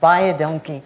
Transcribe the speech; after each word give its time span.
Baie 0.00 0.32
dankie. 0.32 0.80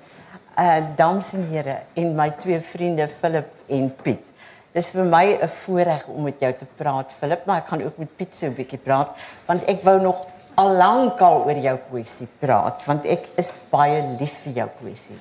Uh 0.59 0.81
dames 0.99 1.29
en 1.39 1.45
here 1.53 1.77
en 1.95 2.15
my 2.19 2.33
twee 2.39 2.59
vriende 2.59 3.07
Philip 3.21 3.51
en 3.71 3.85
Piet. 4.03 4.33
Dis 4.75 4.89
vir 4.91 5.05
my 5.07 5.39
'n 5.39 5.49
voorreg 5.49 6.07
om 6.11 6.23
met 6.23 6.41
jou 6.41 6.53
te 6.53 6.67
praat 6.77 7.13
Philip, 7.13 7.45
maar 7.47 7.59
ek 7.59 7.69
gaan 7.69 7.83
ook 7.83 7.99
met 7.99 8.17
Piet 8.17 8.35
so 8.35 8.47
'n 8.47 8.55
bietjie 8.55 8.79
praat 8.79 9.15
want 9.47 9.63
ek 9.69 9.83
wou 9.83 10.01
nog 10.01 10.27
al 10.55 10.71
lank 10.73 11.21
al 11.21 11.45
oor 11.47 11.57
jou 11.57 11.77
poesie 11.91 12.29
praat 12.41 12.85
want 12.87 13.05
ek 13.05 13.29
is 13.37 13.53
baie 13.71 14.03
lief 14.19 14.35
vir 14.43 14.53
jou 14.53 14.69
poesie. 14.81 15.19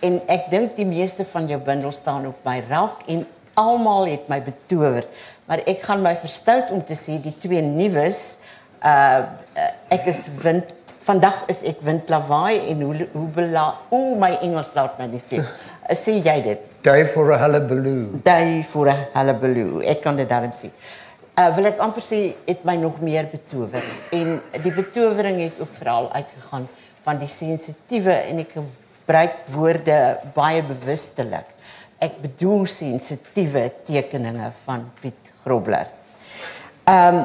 En 0.00 0.20
ek 0.28 0.50
dink 0.50 0.76
die 0.76 0.86
meeste 0.86 1.24
van 1.24 1.46
jou 1.46 1.58
bundels 1.58 1.96
staan 1.96 2.26
op 2.26 2.44
my 2.44 2.62
rak 2.68 3.02
en 3.06 3.26
almal 3.54 4.06
het 4.06 4.28
my 4.28 4.40
betower, 4.42 5.04
maar 5.46 5.58
ek 5.66 5.82
gaan 5.82 6.02
my 6.02 6.14
verstout 6.14 6.70
om 6.70 6.84
te 6.84 6.94
sê 6.94 7.18
die 7.22 7.34
twee 7.40 7.62
nuus 7.62 8.38
uh 8.84 9.26
ek 9.90 10.06
is 10.06 10.28
wind 10.42 10.83
vandag 11.04 11.44
is 11.52 11.62
ek 11.68 11.82
windlawaai 11.84 12.70
en 12.72 12.82
hoe 12.86 13.06
hoe 13.12 13.28
bela 13.36 13.64
o 13.92 14.14
my 14.20 14.32
Engels 14.44 14.72
laat 14.76 14.98
my 15.00 15.08
nie 15.12 15.22
sê. 15.22 15.42
Sê 16.04 16.14
jy 16.24 16.36
dit? 16.46 16.68
Day 16.84 17.04
for 17.12 17.32
a 17.34 17.36
hullabaloo. 17.42 18.20
Day 18.24 18.62
for 18.64 18.88
a 18.88 18.94
hullabaloo. 19.12 19.82
Ek 19.84 20.00
kan 20.04 20.16
dit 20.16 20.28
daarom 20.28 20.54
sê. 20.56 20.70
Uh 21.34 21.50
wil 21.56 21.68
ek 21.68 21.82
amper 21.84 22.04
sê 22.04 22.20
het 22.46 22.64
my 22.64 22.76
nog 22.80 23.00
meer 23.04 23.28
betower 23.32 23.84
en 24.16 24.38
die 24.64 24.72
betowering 24.72 25.42
het 25.42 25.60
ook 25.60 25.72
veral 25.76 26.08
uitgegaan 26.14 26.68
van 27.04 27.20
die 27.20 27.28
sensitiewe 27.28 28.14
en 28.30 28.40
ek 28.44 28.54
gebruik 28.56 29.40
woorde 29.52 29.98
baie 30.36 30.62
bewustelik. 30.64 31.50
Ek 32.00 32.16
bedoel 32.22 32.64
sensitiewe 32.70 33.66
tekeninge 33.84 34.52
van 34.64 34.88
Piet 35.02 35.34
Grobler. 35.44 35.90
Ehm 36.88 37.24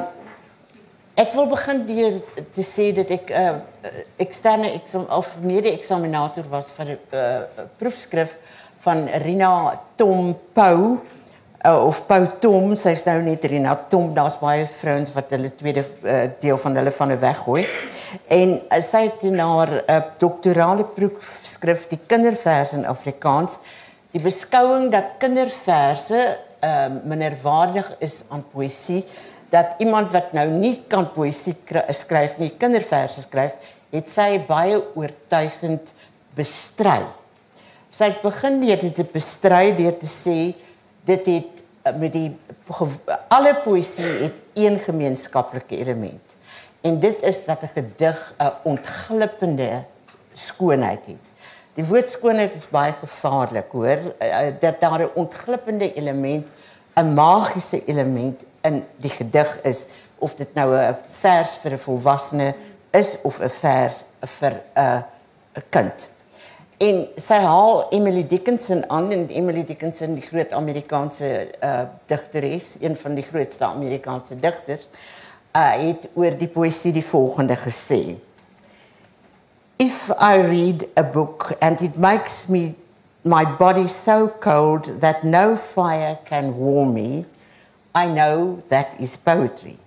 Ek 1.20 1.34
wil 1.36 1.50
begin 1.50 1.82
deur 1.84 2.14
te 2.56 2.62
sê 2.64 2.86
dat 2.96 3.10
ek 3.12 3.28
'n 3.28 3.34
uh, 3.36 3.88
eksterne 4.24 4.70
eksamen 4.72 5.10
of 5.12 5.36
mede-eksaminator 5.44 6.44
was 6.48 6.72
vir 6.72 6.86
'n 6.86 6.98
uh, 7.12 7.64
proefskrif 7.76 8.38
van 8.84 9.04
Rina 9.24 9.80
Tom 9.96 10.32
Pau 10.54 10.96
uh, 11.66 11.84
of 11.84 12.06
Pau 12.06 12.24
Tom, 12.40 12.72
sy's 12.76 13.04
nou 13.04 13.20
net 13.22 13.44
Rina 13.44 13.74
Tom, 13.88 14.14
daar's 14.14 14.38
baie 14.40 14.64
vrouens 14.64 15.12
wat 15.12 15.30
hulle 15.30 15.52
tweede 15.54 15.84
uh, 15.84 16.30
deel 16.40 16.56
van 16.56 16.76
hulle 16.76 16.90
van 16.90 17.12
'n 17.12 17.20
weggooi. 17.20 17.66
En 18.26 18.48
uh, 18.56 18.80
sy 18.80 19.02
het 19.10 19.22
in 19.22 19.38
haar 19.38 19.72
uh, 19.76 20.00
doktorale 20.18 20.84
proefskrif 20.84 21.88
die 21.88 22.00
kinderverse 22.06 22.76
in 22.76 22.86
Afrikaans 22.86 23.58
die 24.10 24.22
beskouing 24.22 24.90
dat 24.90 25.18
kinderverse 25.18 26.38
uh, 26.64 26.88
minderwaardig 27.04 27.96
is 27.98 28.24
aan 28.30 28.44
poësie 28.52 29.04
dat 29.50 29.78
iemand 29.78 30.10
wat 30.14 30.32
nou 30.32 30.46
nie 30.50 30.76
kan 30.88 31.08
poësie 31.12 31.56
skryf 31.94 32.38
nie, 32.38 32.52
kinderverse 32.58 33.24
skryf, 33.24 33.56
het 33.90 34.10
sy 34.10 34.38
baie 34.46 34.78
oortuigend 34.94 35.92
bestry. 36.38 37.02
Sy 37.90 38.12
het 38.12 38.20
begin 38.22 38.60
deur 38.62 38.78
dit 38.78 38.94
te 38.94 39.06
bestry 39.06 39.72
deur 39.74 39.96
te 39.98 40.10
sê 40.10 40.36
dit 41.08 41.30
het 41.34 41.64
eh, 41.82 41.94
met 41.98 42.12
die 42.14 42.28
alle 43.34 43.56
poësie 43.64 44.12
het 44.22 44.36
een 44.54 44.78
gemeenskaplike 44.78 45.76
element. 45.76 46.36
En 46.86 47.00
dit 47.00 47.22
is 47.22 47.44
dat 47.44 47.62
'n 47.62 47.72
gedig 47.74 48.34
'n 48.38 48.52
ontglippende 48.62 49.84
skoonheid 50.32 51.06
het. 51.06 51.32
Die 51.74 51.84
woord 51.84 52.10
skoonheid 52.10 52.54
is 52.54 52.68
baie 52.68 52.92
gevaarlik, 52.92 53.70
hoor, 53.72 53.98
eh, 54.18 54.48
eh, 54.48 54.54
dat 54.60 54.80
daar 54.80 55.00
'n 55.00 55.10
ontglippende 55.14 55.94
element, 55.94 56.46
'n 56.94 57.14
magiese 57.14 57.84
element 57.84 58.44
in 58.62 58.84
die 58.96 59.10
gedig 59.10 59.60
is 59.62 59.86
of 60.18 60.34
dit 60.34 60.54
nou 60.54 60.74
'n 60.76 60.96
vers 61.08 61.56
vir 61.62 61.72
'n 61.72 61.78
volwassene 61.78 62.54
is 62.90 63.18
of 63.22 63.40
'n 63.40 63.48
vers 63.48 64.04
vir 64.20 64.60
'n 64.76 65.04
'n 65.56 65.62
kind. 65.70 66.08
En 66.80 67.08
sy 67.16 67.36
haal 67.44 67.88
Emily 67.92 68.26
Dickinson 68.26 68.84
aan 68.88 69.10
en 69.12 69.28
Emily 69.28 69.64
Dickinson 69.64 70.14
die 70.14 70.24
groot 70.24 70.52
Amerikaanse 70.52 71.48
uh 71.62 71.82
digteres, 72.06 72.76
een 72.80 72.96
van 72.96 73.14
die 73.14 73.24
grootste 73.24 73.64
Amerikaanse 73.64 74.38
digters, 74.40 74.88
uh 75.52 75.74
het 75.76 76.08
oor 76.14 76.38
die 76.38 76.48
poësie 76.48 76.92
die 76.92 77.04
volgende 77.04 77.56
gesê. 77.56 78.16
If 79.76 80.08
I 80.16 80.40
read 80.40 80.88
a 80.96 81.02
book 81.02 81.52
and 81.60 81.80
it 81.80 81.98
makes 81.98 82.46
me 82.48 82.74
my 83.24 83.44
body 83.44 83.86
so 83.88 84.32
cold 84.40 85.00
that 85.00 85.22
no 85.22 85.56
fire 85.56 86.16
can 86.24 86.54
warm 86.56 86.94
me, 86.94 87.26
I 87.94 88.06
know 88.06 88.58
that 88.68 89.00
is 89.00 89.16
poetry. 89.16 89.78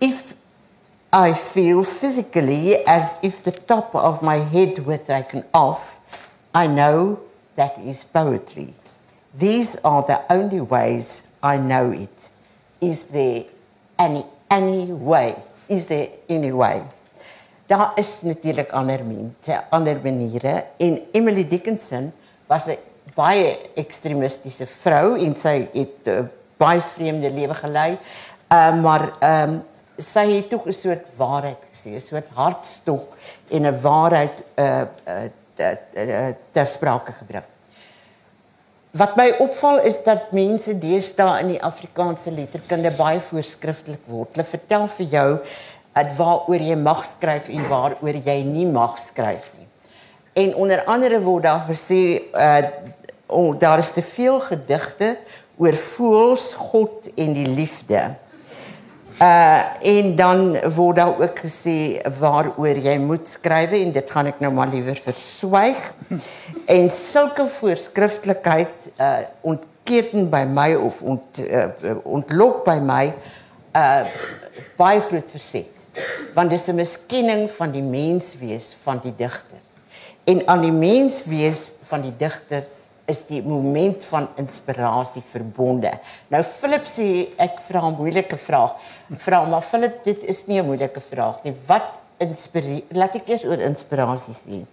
If 0.00 0.34
I 1.12 1.32
feel 1.32 1.84
physically 1.84 2.84
as 2.86 3.18
if 3.22 3.44
the 3.44 3.52
top 3.52 3.94
of 3.94 4.22
my 4.22 4.36
head 4.36 4.84
were 4.84 4.98
taken 4.98 5.44
off, 5.54 6.00
I 6.54 6.66
know 6.66 7.20
that 7.54 7.78
is 7.78 8.02
poetry. 8.04 8.74
These 9.34 9.76
are 9.84 10.02
the 10.02 10.20
only 10.30 10.60
ways 10.60 11.22
I 11.42 11.56
know 11.56 11.92
it. 11.92 12.30
Is 12.80 13.06
there 13.06 13.44
any, 13.98 14.24
any 14.50 14.86
way? 14.92 15.36
Is 15.68 15.86
there 15.86 16.08
any 16.28 16.52
way? 16.52 16.82
Daar 17.66 17.92
is 17.96 18.20
natuurlik 18.22 18.72
ander 18.76 19.00
mense, 19.04 19.56
ander 19.70 19.96
maniere 20.02 20.64
en 20.76 20.98
Emily 21.12 21.44
Dickinson 21.48 22.12
was 22.46 22.66
'n 22.68 22.76
baie 23.14 23.56
ekstremistiese 23.74 24.66
vrou 24.66 25.16
en 25.16 25.34
sy 25.36 25.68
het 25.72 26.08
uh, 26.12 26.26
baie 26.56 26.80
vreemde 26.80 27.30
lewe 27.30 27.54
gelei. 27.54 27.98
Ehm 28.48 28.76
uh, 28.76 28.82
maar 28.82 29.12
ehm 29.18 29.50
um, 29.50 29.62
sy 29.96 30.26
het 30.34 30.48
tog 30.48 30.66
'n 30.66 30.72
soort 30.72 31.06
waarheid 31.16 31.62
gesê, 31.72 31.94
'n 31.94 32.00
soort 32.00 32.28
hartstog 32.34 33.02
en 33.48 33.66
'n 33.66 33.80
waarheid 33.80 34.42
uh 34.58 34.82
uh 35.06 36.28
ter 36.52 36.66
sprake 36.66 37.12
gebring. 37.12 37.44
Wat 38.90 39.16
my 39.16 39.34
opval 39.38 39.80
is 39.80 40.02
dat 40.04 40.32
mense 40.32 40.78
deesdae 40.78 41.40
in 41.40 41.48
die 41.48 41.62
Afrikaanse 41.62 42.30
letterkunde 42.30 42.92
baie 42.94 43.20
voorskrifklik 43.20 44.02
word. 44.06 44.28
Hulle 44.36 44.46
vertel 44.46 44.88
vir 44.88 45.06
jou 45.06 45.30
dat 45.92 46.12
waaroor 46.16 46.62
jy 46.62 46.76
mag 46.76 47.04
skryf 47.04 47.48
en 47.48 47.68
waaroor 47.68 48.18
jy 48.24 48.42
nie 48.42 48.66
mag 48.66 48.98
skryf 48.98 49.50
nie. 49.58 49.66
En 50.32 50.54
onder 50.54 50.84
andere 50.84 51.20
word 51.20 51.42
daar 51.42 51.66
gesê 51.68 52.22
uh 52.32 52.62
oh, 53.26 53.58
daar 53.58 53.78
is 53.78 53.90
te 53.92 54.02
veel 54.02 54.40
gedigte 54.40 55.16
oor 55.56 55.74
voels 55.74 56.52
God 56.58 57.10
en 57.14 57.34
die 57.36 57.48
liefde. 57.48 58.02
Uh 59.22 59.62
en 59.86 60.16
dan 60.16 60.40
word 60.74 60.96
daar 60.96 61.20
ook 61.20 61.38
gesê 61.44 62.02
waaroor 62.18 62.80
jy 62.82 62.96
moet 62.98 63.28
skryf 63.28 63.70
en 63.78 63.92
dit 63.94 64.10
gaan 64.10 64.26
ek 64.26 64.40
nou 64.42 64.50
maar 64.52 64.72
liewer 64.72 64.98
verswyg. 64.98 65.78
En 66.66 66.90
sulke 66.90 67.46
voorskriftelikheid 67.60 68.90
uh 68.98 69.22
ontketen 69.40 70.26
by 70.32 70.42
my 70.48 70.74
of 70.74 71.02
ont 71.02 71.38
uh, 71.38 71.68
ontlok 72.02 72.64
by 72.66 72.80
my 72.82 73.04
uh 73.76 74.02
baie 74.76 75.00
groot 75.06 75.30
verset. 75.30 75.70
Want 76.34 76.50
dis 76.50 76.66
'n 76.66 76.74
miskenning 76.74 77.46
van 77.50 77.70
die 77.70 77.86
menswees 77.86 78.74
van 78.82 78.98
die 79.02 79.14
digter. 79.16 79.62
En 80.24 80.42
aan 80.48 80.60
die 80.60 80.74
menswees 80.74 81.70
van 81.86 82.02
die 82.02 82.14
digter 82.18 82.64
is 83.06 83.26
die 83.28 83.42
moment 83.44 84.04
van 84.04 84.28
inspirasie 84.40 85.22
verbonde. 85.28 85.90
Nou 86.32 86.42
Philip 86.42 86.86
sê 86.88 87.08
ek 87.36 87.60
vra 87.66 87.82
'n 87.88 87.96
moeilike 87.98 88.36
vraag. 88.36 88.76
Vra 89.16 89.44
maar 89.44 89.62
Philip, 89.62 90.04
dit 90.04 90.24
is 90.24 90.46
nie 90.46 90.60
'n 90.60 90.66
moeilike 90.66 91.00
vraag 91.00 91.42
nie. 91.44 91.54
Wat 91.66 92.00
inspireer? 92.18 92.82
Laat 92.90 93.14
ek 93.14 93.28
eers 93.28 93.44
oor 93.44 93.58
inspirasie 93.58 94.34
sê. 94.34 94.64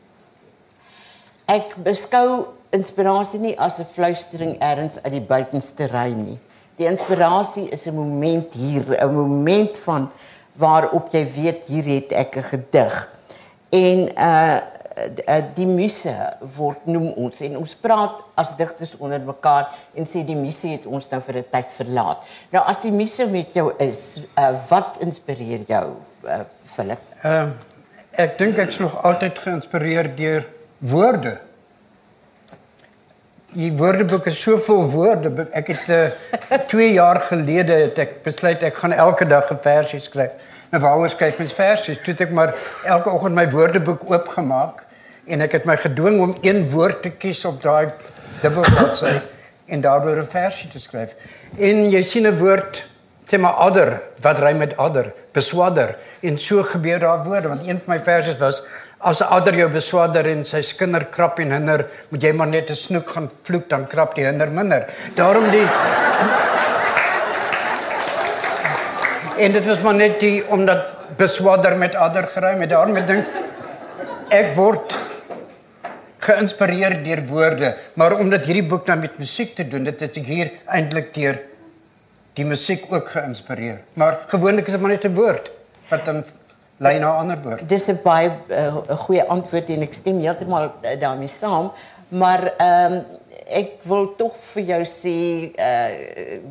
Ek 1.46 1.76
beskou 1.76 2.46
inspirasie 2.72 3.40
nie 3.40 3.60
as 3.60 3.80
'n 3.80 3.86
fluistering 3.86 4.58
ergens 4.60 5.04
uit 5.04 5.12
die 5.12 5.28
buitenste 5.28 5.88
ry 5.88 6.12
nie. 6.12 6.40
Die 6.78 6.88
inspirasie 6.88 7.70
is 7.70 7.86
'n 7.88 7.96
moment 7.96 8.54
hier, 8.54 8.84
'n 8.88 9.16
moment 9.16 9.78
van 9.78 10.10
waarop 10.54 11.12
jy 11.12 11.26
weet 11.34 11.66
hier 11.66 11.84
het 11.84 12.12
ek 12.12 12.36
'n 12.36 12.44
gedig. 12.44 13.12
En 13.70 14.10
uh, 14.18 14.58
die 15.56 15.68
muse 15.68 16.14
word 16.56 16.88
noem 16.90 17.12
ons 17.16 17.42
en 17.46 17.58
ons 17.62 17.76
praat 17.80 18.22
as 18.40 18.54
digters 18.60 18.94
onder 19.00 19.22
mekaar 19.24 19.70
en 19.96 20.08
sê 20.08 20.24
die 20.28 20.36
muse 20.36 20.74
het 20.74 20.86
ons 20.86 21.10
nou 21.12 21.22
vir 21.28 21.38
'n 21.38 21.46
tyd 21.52 21.74
verlaat. 21.74 22.26
Nou 22.52 22.64
as 22.66 22.80
die 22.80 22.92
muse 22.92 23.26
met 23.28 23.54
jou 23.54 23.72
is, 23.80 24.22
uh, 24.38 24.52
wat 24.70 24.98
inspireer 25.00 25.64
jou, 25.68 25.96
uh, 26.26 26.42
Philip? 26.64 27.00
Ehm 27.24 27.48
uh, 27.48 27.52
ek 28.12 28.38
dink 28.38 28.58
ek's 28.58 28.80
nog 28.80 29.04
altyd 29.04 29.40
geïnspireer 29.40 30.16
deur 30.16 30.46
woorde. 30.80 31.40
Die 33.54 33.72
woordeboek 33.72 34.26
is 34.28 34.42
so 34.42 34.58
vol 34.58 34.90
woorde. 34.92 35.48
Ek 35.52 35.68
het 35.68 35.88
uh, 35.90 36.60
2 36.68 36.94
jaar 36.94 37.20
gelede 37.20 37.74
het 37.74 37.98
ek 37.98 38.24
besluit 38.24 38.64
ek 38.64 38.76
gaan 38.76 38.94
elke 38.94 39.26
dag 39.26 39.52
'n 39.52 39.60
versie 39.64 40.00
skryf. 40.00 40.32
En 40.72 40.80
waaroor 40.80 41.10
skryf 41.10 41.38
mens 41.38 41.54
versies? 41.54 42.00
Toe 42.00 42.14
ek 42.16 42.30
maar 42.32 42.54
elke 42.88 43.12
oggend 43.12 43.36
my 43.36 43.44
woordeboek 43.52 44.06
oopgemaak 44.08 44.86
en 45.28 45.44
ek 45.44 45.58
het 45.58 45.66
my 45.68 45.76
gedwing 45.76 46.22
om 46.24 46.38
een 46.42 46.64
woord 46.72 47.02
te 47.04 47.12
kies 47.12 47.44
op 47.46 47.58
daai 47.64 47.92
dubbelbladsy 48.40 49.18
en 49.68 49.84
daardeur 49.84 50.22
'n 50.24 50.32
versie 50.32 50.70
te 50.72 50.80
skryf. 50.80 51.12
En 51.60 51.90
jy 51.92 52.04
sien 52.04 52.28
'n 52.28 52.40
woord, 52.40 52.84
sê 53.28 53.38
maar 53.38 53.60
adder, 53.68 54.02
wat 54.22 54.40
ry 54.40 54.54
met 54.54 54.78
adder, 54.78 55.12
beswadder 55.34 55.98
en 56.22 56.40
so 56.40 56.64
gebeur 56.64 57.00
daar 57.00 57.24
woorde 57.24 57.48
want 57.48 57.68
een 57.68 57.82
van 57.84 57.96
my 57.96 58.00
versies 58.00 58.38
was 58.38 58.64
As 59.04 59.20
'n 59.20 59.34
ouer 59.34 59.56
jou 59.56 59.70
beswaarder 59.70 60.28
en 60.30 60.46
sy 60.46 60.62
skinder 60.62 61.06
krap 61.06 61.40
en 61.40 61.52
hinder, 61.52 61.88
moet 62.10 62.22
jy 62.22 62.32
maar 62.34 62.48
net 62.48 62.70
'n 62.70 62.76
snoek 62.76 63.10
gaan 63.10 63.32
vloek 63.44 63.70
dan 63.70 63.88
krap 63.88 64.16
die 64.16 64.26
hinder 64.26 64.48
minder. 64.48 64.86
Daarom 65.16 65.50
die 65.50 65.66
En 69.42 69.52
dit 69.52 69.66
was 69.66 69.80
maar 69.82 69.98
net 69.98 70.20
die 70.22 70.44
omdat 70.54 70.84
beswaarder 71.18 71.74
met 71.78 71.96
ander 71.98 72.28
gery 72.30 72.52
met 72.60 72.70
daarom 72.70 72.98
ek 73.00 73.08
dink 73.10 73.40
ek 74.30 74.52
word 74.54 74.94
geïnspireer 76.22 77.00
deur 77.02 77.24
woorde, 77.26 77.72
maar 77.98 78.20
omdat 78.22 78.46
hierdie 78.46 78.68
boek 78.70 78.86
dan 78.86 79.02
met 79.02 79.18
musiek 79.18 79.56
te 79.58 79.66
doen, 79.68 79.88
dit 79.90 80.04
het 80.06 80.20
ek 80.22 80.28
hier 80.30 80.52
eintlik 80.70 81.10
deur 81.16 81.40
die 82.38 82.46
musiek 82.46 82.86
ook 82.94 83.10
geïnspireer. 83.16 83.82
Maar 83.98 84.20
gewoonlik 84.30 84.70
is 84.70 84.78
dit 84.78 84.84
maar 84.84 84.94
net 84.94 85.10
'n 85.10 85.16
woord 85.18 85.50
wat 85.90 86.06
dan 86.06 86.22
lei 86.78 87.00
na 87.00 87.10
ander 87.18 87.42
woord. 87.42 87.66
Dis 87.70 87.90
'n 87.90 87.98
baie 88.04 88.30
uh, 88.48 88.78
goeie 89.08 89.26
antwoord 89.26 89.70
en 89.70 89.82
ek 89.82 89.94
stem 89.94 90.22
heeltemal 90.22 90.70
uh, 90.70 91.00
daarmee 91.00 91.28
saam, 91.28 91.72
maar 92.10 92.54
ehm 92.58 93.02
ek 93.52 93.84
wil 93.84 94.16
tog 94.16 94.36
vir 94.54 94.64
jou 94.64 94.82
sê 94.86 95.18
uh, 95.56 95.92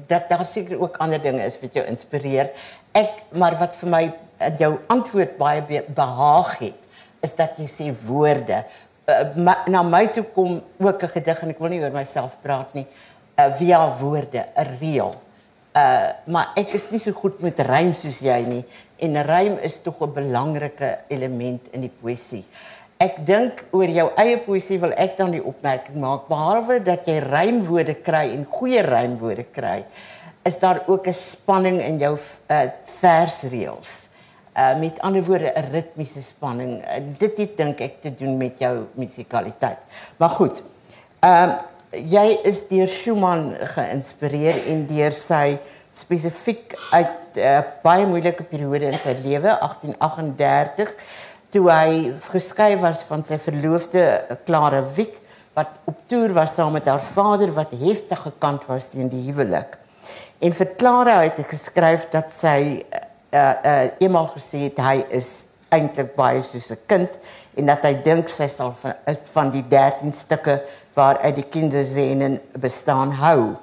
dat 0.09 0.29
daar 0.29 0.47
seker 0.47 0.81
ook 0.81 1.01
ander 1.01 1.23
dinge 1.23 1.45
is 1.45 1.59
wat 1.61 1.75
jou 1.75 1.85
inspireer. 1.87 2.53
Ek 2.93 3.25
maar 3.33 3.57
wat 3.59 3.77
vir 3.81 3.91
my 3.91 4.05
in 4.41 4.57
jou 4.59 4.73
antwoord 4.89 5.37
baie 5.39 5.63
be 5.63 5.83
behaag 5.95 6.59
het, 6.59 6.81
is 7.21 7.35
dat 7.37 7.59
jy 7.61 7.67
sê 7.69 7.91
woorde 8.07 8.65
uh, 9.11 9.37
ma, 9.37 9.57
na 9.71 9.83
my 9.87 10.07
toe 10.15 10.25
kom 10.35 10.61
ook 10.79 11.03
'n 11.03 11.13
gedig 11.17 11.43
en 11.43 11.51
ek 11.51 11.59
wil 11.59 11.73
nie 11.73 11.83
oor 11.83 11.93
myself 11.93 12.37
praat 12.43 12.75
nie. 12.75 12.87
Uh, 13.37 13.51
via 13.57 13.81
woorde, 14.01 14.47
'n 14.57 14.79
reël. 14.81 15.15
Uh 15.73 16.11
maar 16.27 16.51
ek 16.57 16.73
is 16.75 16.91
nie 16.91 16.99
so 16.99 17.13
goed 17.13 17.41
met 17.41 17.61
rym 17.61 17.93
soos 17.95 18.19
jy 18.21 18.41
nie 18.43 18.65
en 18.99 19.23
rym 19.23 19.59
is 19.63 19.81
tog 19.83 20.01
'n 20.03 20.13
belangrike 20.13 20.99
element 21.09 21.69
in 21.71 21.81
die 21.81 21.93
poësie. 22.03 22.45
Ek 23.01 23.23
dink 23.25 23.63
oor 23.73 23.89
jou 23.89 24.11
eie 24.21 24.37
poësie 24.45 24.77
wil 24.83 24.91
ek 25.01 25.15
dan 25.17 25.31
die 25.33 25.41
opmerking 25.41 26.03
maak 26.03 26.27
behalwe 26.29 26.83
dat 26.85 27.07
jy 27.09 27.15
rymwoorde 27.25 27.95
kry 28.05 28.27
en 28.35 28.43
goeie 28.45 28.83
rymwoorde 28.85 29.47
kry, 29.57 29.79
is 30.45 30.59
daar 30.61 30.83
ook 30.85 31.09
'n 31.09 31.17
spanning 31.17 31.81
in 31.81 31.97
jou 31.99 32.13
uh 32.17 32.67
versreëls. 33.01 34.11
Uh 34.53 34.77
met 34.81 35.01
ander 35.01 35.25
woorde 35.25 35.49
'n 35.49 35.71
ritmiese 35.73 36.23
spanning. 36.23 36.85
Uh, 36.85 37.01
dit 37.19 37.39
het 37.39 37.57
dink 37.57 37.81
ek 37.81 38.03
te 38.03 38.15
doen 38.15 38.37
met 38.37 38.59
jou 38.59 38.85
musikaliteit. 38.95 39.81
Maar 40.17 40.31
goed. 40.37 40.63
Ehm 41.21 41.49
uh, 41.49 41.59
jy 41.91 42.39
is 42.45 42.69
deur 42.69 42.89
Schumann 42.89 43.57
geïnspireer 43.61 44.67
en 44.67 44.87
deur 44.87 45.13
sy 45.13 45.59
spesifiek 45.93 46.77
uit 46.91 47.37
'n 47.37 47.41
uh, 47.41 47.63
baie 47.83 48.07
moeilike 48.07 48.43
periode 48.43 48.93
in 48.93 48.99
sy 48.99 49.17
lewe 49.25 49.57
1838 49.59 50.95
toe 51.51 51.67
hy 51.71 52.13
geskei 52.31 52.77
was 52.81 53.03
van 53.09 53.25
sy 53.27 53.39
verloofde 53.43 54.05
Clara 54.47 54.83
Wick 54.97 55.19
wat 55.59 55.71
op 55.91 55.99
toer 56.07 56.33
was 56.37 56.55
saam 56.55 56.73
met 56.79 56.87
haar 56.87 57.03
vader 57.03 57.53
wat 57.57 57.75
heftig 57.79 58.23
gekant 58.27 58.67
was 58.71 58.91
teen 58.93 59.11
die 59.11 59.25
huwelik. 59.27 59.77
En 60.41 60.55
vir 60.57 60.75
Clara 60.79 61.21
het 61.25 61.41
hy 61.43 61.47
geskryf 61.51 62.09
dat 62.15 62.33
sy 62.33 62.61
uh 63.31 63.41
uh 63.41 63.87
eendag 64.03 64.33
gesê 64.35 64.67
het 64.69 64.79
hy 64.83 64.97
is 65.21 65.31
eintlik 65.71 66.15
baie 66.17 66.43
soos 66.43 66.71
'n 66.71 66.79
kind 66.87 67.19
en 67.57 67.67
dat 67.67 67.85
hy 67.87 67.95
dink 68.03 68.29
sy 68.29 68.49
sal 68.49 68.73
van 68.83 68.95
is 69.07 69.23
van 69.35 69.51
die 69.51 69.63
13 69.69 70.13
stukke 70.13 70.61
waaruit 70.95 71.37
die 71.37 71.51
kinderscenen 71.51 72.41
bestaan 72.59 73.11
hou 73.11 73.55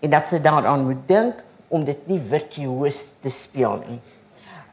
en 0.00 0.10
dat 0.10 0.28
sy 0.28 0.38
daaraan 0.42 0.86
moet 0.86 1.06
dink 1.08 1.34
om 1.68 1.84
dit 1.84 2.08
nie 2.08 2.20
virtuoos 2.20 2.98
te 3.22 3.30
speel 3.30 3.78
nie. 3.88 4.00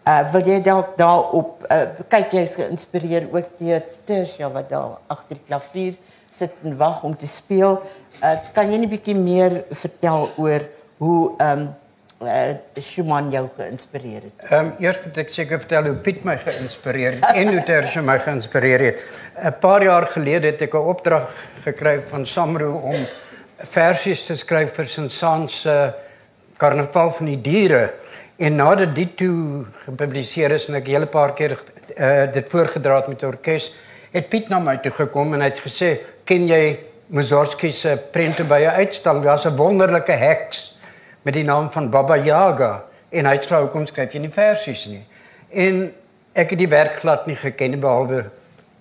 Uh 0.09 0.21
wil 0.33 0.47
jy 0.47 0.61
dalk 0.65 0.95
daarop 0.97 1.65
uh, 1.69 1.81
kyk 2.09 2.31
jy 2.33 2.41
is 2.47 2.55
geïnspireer 2.57 3.27
ook 3.29 3.49
deur 3.59 3.83
Tersia 4.09 4.47
wat 4.49 4.69
daar 4.71 4.95
agter 5.07 5.37
die 5.37 5.45
klavier 5.45 5.97
sit 6.33 6.55
en 6.63 6.77
wag 6.79 7.03
om 7.03 7.13
te 7.17 7.27
speel. 7.29 7.77
Uh 8.23 8.31
kan 8.55 8.71
jy 8.71 8.79
net 8.79 8.89
'n 8.89 8.95
bietjie 8.95 9.17
meer 9.17 9.63
vertel 9.83 10.29
oor 10.37 10.65
hoe 10.97 11.19
ehm 11.37 11.59
um, 11.59 11.69
uh, 12.25 12.81
Schumann 12.81 13.29
jou 13.31 13.45
geïnspireer 13.57 14.21
het? 14.23 14.35
Ehm 14.49 14.65
um, 14.65 14.73
eers 14.79 14.97
moet 15.05 15.17
ek 15.17 15.29
seker 15.35 15.59
vertel 15.59 15.91
hoe 15.91 16.01
Piet 16.07 16.23
my 16.23 16.37
geïnspireer 16.47 17.19
het 17.19 17.29
en 17.35 17.53
hoe 17.53 17.63
Tersia 17.63 18.01
my 18.01 18.17
geïnspireer 18.19 18.85
het. 18.87 18.97
'n 19.43 19.55
Paar 19.59 19.83
jaar 19.83 20.07
gelede 20.07 20.47
het 20.47 20.61
ek 20.61 20.73
'n 20.73 20.89
opdrag 20.95 21.29
gekry 21.63 21.99
van 22.09 22.25
Samro 22.25 22.71
om 22.93 23.05
versies 23.57 24.25
te 24.25 24.35
skryf 24.35 24.73
vir 24.73 24.87
Sansaan 24.87 25.49
se 25.49 25.69
uh, 25.69 25.91
Karnaval 26.57 27.11
van 27.11 27.25
die 27.25 27.41
diere. 27.41 27.93
En 28.39 28.55
nadat 28.55 28.95
dit 28.95 29.17
toe 29.19 29.65
gepubliseer 29.83 30.53
is 30.55 30.69
en 30.69 30.77
ek 30.79 30.87
'n 30.87 30.95
hele 30.95 31.05
paar 31.11 31.33
keer 31.33 31.59
uh, 31.97 32.31
dit 32.33 32.49
voorgedra 32.49 32.95
het 32.95 33.07
met 33.07 33.23
orkes, 33.23 33.73
het 34.11 34.29
Piet 34.29 34.49
na 34.49 34.59
my 34.59 34.77
toe 34.77 34.91
gekom 34.91 35.33
en 35.33 35.41
hy 35.41 35.49
het 35.49 35.59
gesê, 35.59 35.99
"Ken 36.23 36.47
jy 36.47 36.79
Mussorgsky 37.07 37.71
se 37.71 37.99
prente 38.11 38.43
by 38.43 38.61
'n 38.63 38.79
uitstalling? 38.79 39.23
Daar's 39.23 39.45
'n 39.45 39.55
wonderlike 39.55 40.11
heks 40.11 40.77
met 41.21 41.33
die 41.33 41.43
naam 41.43 41.71
van 41.71 41.89
Baba 41.89 42.15
Yaga." 42.15 42.83
En 43.09 43.25
hy 43.25 43.33
het 43.33 43.45
vrou 43.45 43.67
kom 43.67 43.85
skryf 43.85 44.13
jy 44.13 44.19
nie 44.19 44.31
versies 44.31 44.85
nie. 44.85 45.03
En 45.49 45.93
ek 46.33 46.49
het 46.49 46.59
die 46.59 46.67
werk 46.67 46.93
glad 46.99 47.25
nie 47.25 47.35
geken 47.35 47.79
behalwe 47.79 48.25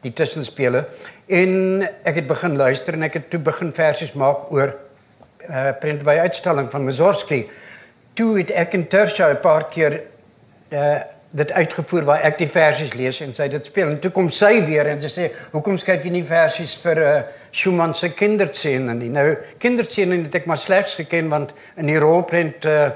die 0.03 0.13
tussenspele 0.13 0.87
en 1.27 1.83
ek 2.05 2.15
het 2.15 2.27
begin 2.27 2.57
luister 2.57 2.95
en 2.95 3.03
ek 3.03 3.13
het 3.13 3.31
toe 3.31 3.41
begin 3.41 3.73
versies 3.73 4.13
maak 4.13 4.53
oor 4.53 4.75
uh 5.51 5.73
prent 5.81 6.03
by 6.03 6.19
uitstalling 6.19 6.71
van 6.71 6.85
Mussorgsky. 6.85 7.49
Toe 8.19 8.33
het 8.41 8.51
ek 8.51 8.75
in 8.75 8.89
Tersia 8.91 9.31
'n 9.31 9.41
paar 9.41 9.69
keer 9.71 10.01
uh 10.73 10.99
dit 11.31 11.51
uitgevoer 11.53 12.05
waar 12.09 12.23
ek 12.25 12.39
die 12.39 12.49
versies 12.49 12.95
lees 12.97 13.19
en 13.21 13.35
sy 13.37 13.51
dit 13.53 13.67
speel 13.69 13.91
en 13.91 13.99
toe 14.01 14.11
kom 14.11 14.31
sy 14.33 14.63
weer 14.65 14.89
en 14.89 15.03
sy 15.03 15.11
sê 15.13 15.27
hoekom 15.53 15.77
skryf 15.79 16.07
jy 16.07 16.11
nie 16.11 16.25
versies 16.25 16.73
vir 16.81 16.99
uh 16.99 17.21
Schumann 17.53 17.95
se 17.95 18.09
kinderscene 18.09 18.95
nie. 18.95 19.11
Nou 19.13 19.37
kinderscene 19.61 20.23
het 20.23 20.35
ek 20.35 20.47
maar 20.47 20.59
slegs 20.59 20.95
geken 20.95 21.29
want 21.29 21.53
in 21.77 21.87
die 21.87 21.99
rolprent 21.99 22.65
uh 22.65 22.91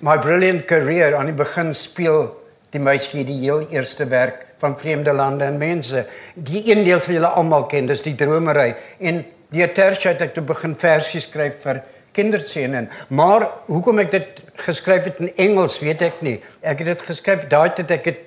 My 0.00 0.18
Brilliant 0.22 0.66
Career 0.66 1.16
aan 1.16 1.32
die 1.32 1.34
begin 1.34 1.72
speel 1.74 2.28
die 2.70 2.78
meisie 2.78 3.24
die 3.24 3.40
heel 3.40 3.64
eerste 3.70 4.06
werk 4.06 4.44
van 4.60 4.76
vreemde 4.76 5.12
lande 5.12 5.44
en 5.44 5.58
mense. 5.58 6.04
Die 6.34 6.62
een 6.70 6.84
deel 6.84 7.00
wat 7.00 7.10
julle 7.10 7.26
almal 7.26 7.66
ken, 7.66 7.86
dis 7.86 8.02
die 8.02 8.14
dromery 8.14 8.74
en 9.00 9.24
die 9.50 9.66
tersia 9.72 10.12
het 10.12 10.22
ek 10.28 10.34
toe 10.36 10.44
begin 10.44 10.76
versies 10.76 11.26
skryf 11.26 11.62
vir 11.64 11.82
kinderscenen. 12.18 12.90
Maar 13.08 13.46
hoekom 13.70 14.02
ek 14.02 14.10
dit 14.14 14.42
geskryf 14.66 15.06
het 15.06 15.20
in 15.22 15.30
Engels, 15.36 15.78
weet 15.84 16.02
ek 16.02 16.16
nie. 16.26 16.38
Ek 16.60 16.82
het 16.82 16.90
dit 16.92 17.02
geskryf 17.10 17.46
daai 17.52 17.70
tyd 17.76 17.90
ek 17.98 18.04
het 18.10 18.20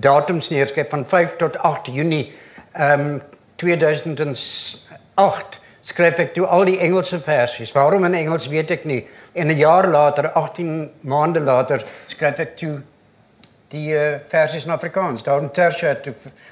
datums 0.00 0.48
neerskryf 0.48 0.88
van 0.92 1.04
5 1.04 1.36
tot 1.42 1.58
8 1.58 1.90
Junie 1.92 2.26
ehm 2.72 3.00
um, 3.00 3.20
2008 3.60 5.58
skryf 5.84 6.18
ek 6.22 6.30
toe 6.36 6.46
al 6.46 6.64
die 6.64 6.78
Engelse 6.80 7.18
versies. 7.20 7.72
Waarom 7.76 8.04
in 8.08 8.14
Engels 8.14 8.48
weet 8.48 8.70
ek 8.70 8.84
nie. 8.88 9.02
En 9.32 9.46
'n 9.46 9.56
jaar 9.58 9.88
later, 9.88 10.30
18 10.30 10.90
maande 11.00 11.40
later, 11.40 11.84
skryf 12.06 12.38
ek 12.38 12.56
toe 12.56 12.80
die 13.68 13.94
uh, 13.94 14.18
versies 14.28 14.64
in 14.64 14.70
Afrikaans. 14.70 15.22
Daarom 15.22 15.52
tersia 15.52 15.88
het 15.88 16.08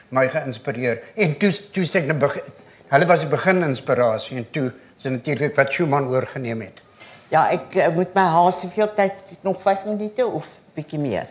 my 0.09 0.28
geïnspireer. 0.28 0.99
En 1.14 1.37
toe 1.38 1.52
toe 1.73 1.85
sê 1.85 1.99
ek 2.02 2.06
nou 2.06 2.18
begin 2.18 2.42
Hulle 2.88 3.04
was 3.04 3.21
die 3.21 3.28
begin 3.28 3.61
inspirasie 3.66 4.38
en 4.40 4.47
toe 4.50 4.71
is 4.99 5.11
natuurlik 5.11 5.57
wat 5.57 5.73
Schumann 5.73 6.09
oorgeneem 6.09 6.61
het. 6.61 6.83
Ja, 7.28 7.47
ek 7.52 7.75
uh, 7.76 7.88
moet 7.95 8.14
my 8.17 8.25
haas 8.33 8.61
soveel 8.61 8.88
tyd 8.97 9.19
nog 9.47 9.61
5 9.62 9.85
minute 9.85 10.26
of 10.26 10.49
bietjie 10.75 11.00
meer. 11.00 11.28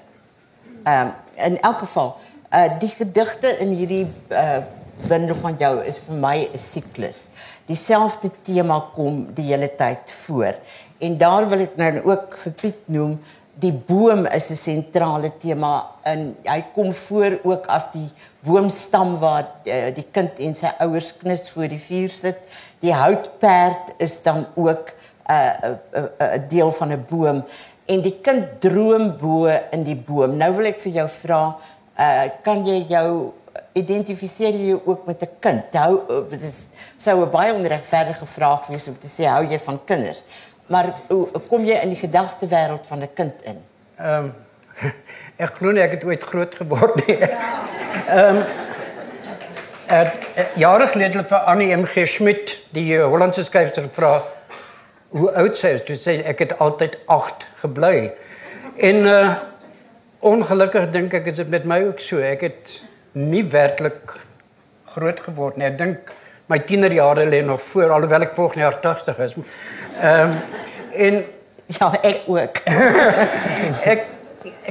Ehm 0.84 1.08
um, 1.08 1.14
in 1.36 1.60
elk 1.62 1.84
geval, 1.86 2.16
uh 2.54 2.68
die 2.80 2.90
gedigte 2.98 3.58
in 3.60 3.76
hierdie 3.78 4.06
uh 4.32 4.60
bundel 5.08 5.36
van 5.42 5.58
jou 5.60 5.74
is 5.86 6.00
vir 6.08 6.16
my 6.18 6.38
'n 6.54 6.58
siklus. 6.58 7.28
Dieselfde 7.66 8.32
tema 8.44 8.80
kom 8.96 9.28
die 9.34 9.46
hele 9.52 9.70
tyd 9.76 10.12
voor. 10.26 10.56
En 10.98 11.18
daar 11.18 11.50
wil 11.50 11.60
ek 11.60 11.76
nou 11.78 12.02
ook 12.04 12.38
vir 12.38 12.52
Piet 12.52 12.88
noem 12.88 13.20
die 13.60 13.74
boom 13.74 14.26
is 14.26 14.50
'n 14.50 14.56
sentrale 14.56 15.32
tema 15.38 15.86
en 16.04 16.36
hy 16.46 16.62
kom 16.74 16.94
voor 16.94 17.40
ook 17.44 17.66
as 17.66 17.92
die 17.92 18.10
boomstam 18.40 19.18
waar 19.20 19.48
uh, 19.66 19.90
die 19.96 20.06
kind 20.12 20.40
en 20.40 20.56
sy 20.56 20.70
ouers 20.80 21.14
knus 21.18 21.50
voor 21.50 21.68
die 21.68 21.82
vuur 21.82 22.10
sit. 22.10 22.38
Die 22.79 22.93
houtperd 22.93 23.93
is 23.98 24.22
dan 24.24 24.46
ook 24.55 24.93
'n 25.27 25.31
uh, 25.31 25.69
'n 25.69 25.79
uh, 25.93 26.03
uh, 26.22 26.41
deel 26.48 26.72
van 26.72 26.91
'n 26.91 27.05
boom 27.10 27.46
en 27.86 28.01
die 28.01 28.19
kind 28.22 28.62
droom 28.62 29.17
bo 29.17 29.46
in 29.72 29.84
die 29.84 29.96
boom. 29.96 30.38
Nou 30.38 30.53
wil 30.55 30.65
ek 30.65 30.79
vir 30.79 30.91
jou 30.91 31.10
vra, 31.10 31.55
uh, 32.00 32.24
kan 32.43 32.65
jy 32.65 32.86
jou 32.89 33.34
identifiseer 33.74 34.55
jy 34.55 34.81
ook 34.86 35.05
met 35.05 35.22
'n 35.22 35.29
kind? 35.39 35.75
Hou 35.75 36.01
dit 36.29 36.41
is 36.41 36.67
sou 36.98 37.22
'n 37.22 37.31
baie 37.31 37.53
onregverdige 37.53 38.25
vraag 38.25 38.67
wees 38.67 38.88
om 38.88 38.98
te 39.00 39.07
sê 39.07 39.25
hou 39.25 39.46
jy 39.46 39.60
van 39.60 39.79
kinders? 39.86 40.24
Maar 40.67 40.93
hoe 41.07 41.27
kom 41.48 41.65
jy 41.65 41.79
in 41.81 41.89
die 41.89 42.00
gedagtewêreld 42.00 42.88
van 42.88 43.00
'n 43.01 43.13
kind 43.13 43.41
in? 43.43 43.63
Ehm 43.98 44.24
um, 44.24 44.34
ek 45.46 45.55
glo 45.55 45.72
nie 45.72 45.81
ek 45.81 45.91
het 45.91 46.03
ooit 46.03 46.24
groot 46.24 46.55
geword 46.55 47.07
nie. 47.07 47.17
Ehm 47.17 48.36
um, 48.36 48.43
uh, 49.91 50.12
jare 50.56 50.88
gelede 50.88 51.22
het 51.22 51.29
vir 51.32 51.46
Annie 51.51 51.75
MG 51.75 52.06
Schmidt, 52.08 52.58
die 52.75 52.89
uh, 52.98 53.06
Hollandse 53.08 53.46
skrywer 53.48 53.74
gevra 53.75 54.12
hoe 55.15 55.32
oud 55.39 55.58
sy 55.58 55.75
is. 55.77 55.84
Toe 55.88 55.98
sê 56.00 56.17
ek 56.27 56.44
het 56.44 56.58
altyd 56.63 56.98
8 57.06 57.48
gebly. 57.63 58.10
En 58.77 59.06
uh 59.06 59.38
ongelukkig 60.27 60.88
dink 60.91 61.13
ek 61.13 61.27
is 61.29 61.36
dit 61.38 61.50
met 61.53 61.65
my 61.70 61.77
ook 61.86 62.00
so. 62.01 62.17
Ek 62.20 62.41
het 62.41 62.72
nie 63.13 63.44
werklik 63.53 64.15
groot 64.96 65.20
geword 65.24 65.60
nie. 65.60 65.67
Ek 65.70 65.77
dink 65.77 66.12
my 66.50 66.58
tienerjare 66.65 67.27
lê 67.29 67.44
nog 67.46 67.62
voor 67.70 67.94
alhoewel 67.94 68.25
ek 68.25 68.34
volgende 68.36 68.65
jaar 68.65 68.79
80 68.82 69.20
is. 69.27 69.36
Ehm 70.01 70.34
um, 70.34 70.38
en 70.98 71.20
ja, 71.77 71.91
ek 72.01 72.25
ook. 72.25 72.62
ek 73.94 74.08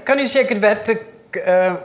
ek 0.00 0.04
kan 0.04 0.18
nie 0.18 0.28
seker 0.28 0.60
werklik 0.60 1.06
uh 1.40 1.76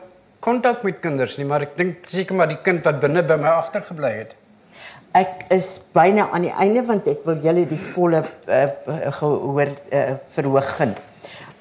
kontak 0.41 0.83
met 0.83 0.99
kinders 1.01 1.37
nie, 1.37 1.45
maar 1.45 1.67
ek 1.67 1.77
dink 1.77 2.07
seker 2.09 2.37
maar 2.37 2.49
die 2.49 2.61
kind 2.65 2.85
wat 2.87 3.01
binne 3.03 3.21
by 3.25 3.37
my 3.41 3.53
agtergebly 3.61 4.11
het. 4.15 4.35
Ek 5.17 5.45
is 5.53 5.75
byna 5.93 6.29
aan 6.31 6.47
die 6.47 6.53
einde 6.63 6.81
want 6.87 7.07
ek 7.11 7.25
wil 7.27 7.41
julle 7.43 7.65
die 7.67 7.79
volle 7.91 8.23
uh, 8.23 8.61
gehoor 9.19 9.73
uh, 9.91 10.05
verhooging. 10.33 10.95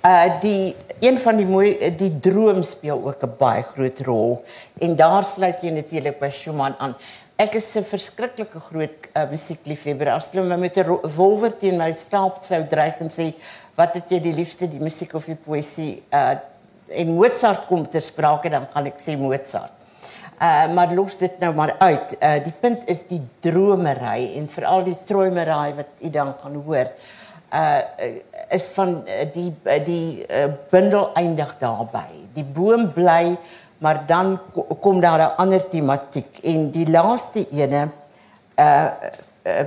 Uh 0.07 0.29
die 0.41 0.77
een 1.05 1.19
van 1.21 1.37
die 1.37 1.49
mooi 1.49 1.75
die 1.99 2.13
droom 2.25 2.63
speel 2.65 3.03
ook 3.05 3.25
'n 3.25 3.37
baie 3.41 3.63
groot 3.73 4.01
rol 4.07 4.45
en 4.81 4.97
daar 4.97 5.25
sluit 5.25 5.61
jy 5.63 5.73
natuurlik 5.77 6.21
by 6.21 6.31
Schumann 6.31 6.77
aan. 6.79 6.95
Ek 7.37 7.55
is 7.55 7.77
'n 7.77 7.85
verskriklike 7.85 8.61
groot 8.61 9.09
uh, 9.17 9.29
musiekliefhebber. 9.31 10.09
As 10.09 10.31
hulle 10.33 10.49
my 10.49 10.57
met 10.57 10.79
'n 10.79 11.01
wolwer 11.17 11.53
teen 11.59 11.77
my 11.77 11.93
stelp 11.93 12.43
sou 12.43 12.63
dreig 12.69 13.01
en 13.01 13.11
sê 13.11 13.35
wat 13.77 13.95
het 13.95 14.09
jy 14.09 14.21
die 14.21 14.33
liefste 14.33 14.69
die 14.69 14.81
musiek 14.81 15.15
of 15.15 15.25
die 15.25 15.37
poësie 15.37 16.03
uh 16.13 16.37
en 16.91 17.15
Mozart 17.15 17.67
kom 17.67 17.87
ter 17.89 18.03
sprake 18.03 18.51
dan 18.51 18.67
gaan 18.73 18.87
ek 18.91 18.99
sê 19.03 19.17
Mozart. 19.19 19.73
Uh 20.41 20.73
maar 20.75 20.95
los 20.97 21.19
dit 21.21 21.41
nou 21.41 21.55
maar 21.55 21.75
uit. 21.79 22.17
Uh 22.17 22.39
die 22.45 22.55
punt 22.61 22.87
is 22.89 23.07
die 23.09 23.21
dromery 23.45 24.33
en 24.39 24.49
veral 24.49 24.85
die 24.87 24.97
troimery 25.05 25.75
wat 25.77 25.91
u 26.01 26.11
dan 26.11 26.35
gaan 26.43 26.55
hoor. 26.65 26.93
Uh 27.53 27.81
is 28.51 28.71
van 28.75 29.03
uh, 29.05 29.25
die 29.35 29.51
uh, 29.65 29.81
die 29.85 30.27
uh, 30.27 30.47
bundel 30.71 31.11
eindig 31.15 31.57
daarby. 31.61 32.07
Die 32.35 32.45
boom 32.45 32.89
bly 32.93 33.37
maar 33.81 34.07
dan 34.07 34.39
kom 34.81 35.01
daar 35.01 35.21
'n 35.21 35.37
ander 35.37 35.69
tematiek 35.69 36.39
en 36.43 36.71
die 36.71 36.91
laaste 36.91 37.47
ene 37.51 37.89
uh, 38.57 38.89
uh, 39.47 39.65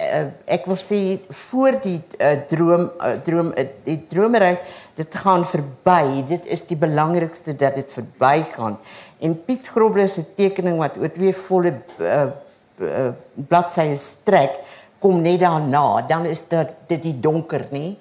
uh 0.00 0.26
ek 0.44 0.66
wil 0.66 0.76
sê 0.76 1.20
voor 1.28 1.80
die 1.82 2.00
uh, 2.20 2.32
droom 2.48 2.90
uh, 3.00 3.16
droom 3.24 3.52
uh, 3.56 3.64
die 3.84 4.06
dromery 4.08 4.58
dit 4.96 5.14
gaan 5.14 5.44
verby 5.44 6.24
dit 6.28 6.46
is 6.46 6.64
die 6.64 6.76
belangrikste 6.76 7.56
dat 7.56 7.74
dit 7.74 7.92
verbygaan 7.92 8.78
En 9.18 9.44
Piet 9.44 9.68
Grobler 9.68 10.08
se 10.08 10.24
tekening 10.34 10.78
wat 10.78 10.98
oor 11.00 11.12
twee 11.12 11.32
volle 11.32 11.72
uh, 12.00 12.24
uh, 12.84 13.06
bladsye 13.48 13.96
strek 14.00 14.58
kom 15.00 15.22
net 15.24 15.40
daarna. 15.40 16.02
Dan 16.08 16.26
is 16.28 16.44
dit 16.50 16.74
dit 16.90 17.02
die 17.08 17.14
donker, 17.20 17.64
nê? 17.72 17.94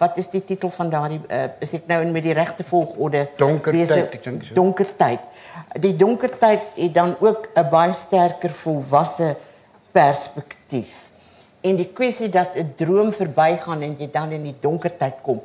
Wat 0.00 0.16
is 0.16 0.30
die 0.32 0.42
titel 0.46 0.70
van 0.72 0.92
daardie 0.92 1.18
uh, 1.26 1.48
is 1.60 1.74
ek 1.76 1.90
nou 1.90 1.98
in 2.04 2.14
met 2.14 2.24
die 2.24 2.36
regte 2.36 2.64
volgorde 2.64 3.26
donker 3.40 3.74
tyd 3.74 4.14
ek 4.14 4.22
dink 4.24 4.46
so. 4.46 4.56
Donker 4.56 4.94
tyd. 4.96 5.26
Die 5.82 5.92
donker 5.98 6.32
tyd 6.40 6.62
het 6.78 6.94
dan 6.94 7.16
ook 7.20 7.50
'n 7.52 7.68
baie 7.70 7.92
sterker 7.92 8.54
volwasse 8.62 9.34
perspektief. 9.92 11.10
En 11.60 11.76
die 11.76 11.90
kwessie 11.92 12.30
dat 12.30 12.54
'n 12.56 12.72
droom 12.76 13.12
verbygaan 13.12 13.82
en 13.82 13.96
jy 13.98 14.08
dan 14.12 14.30
in 14.30 14.42
die 14.42 14.56
donker 14.60 14.96
tyd 14.96 15.18
kom. 15.22 15.42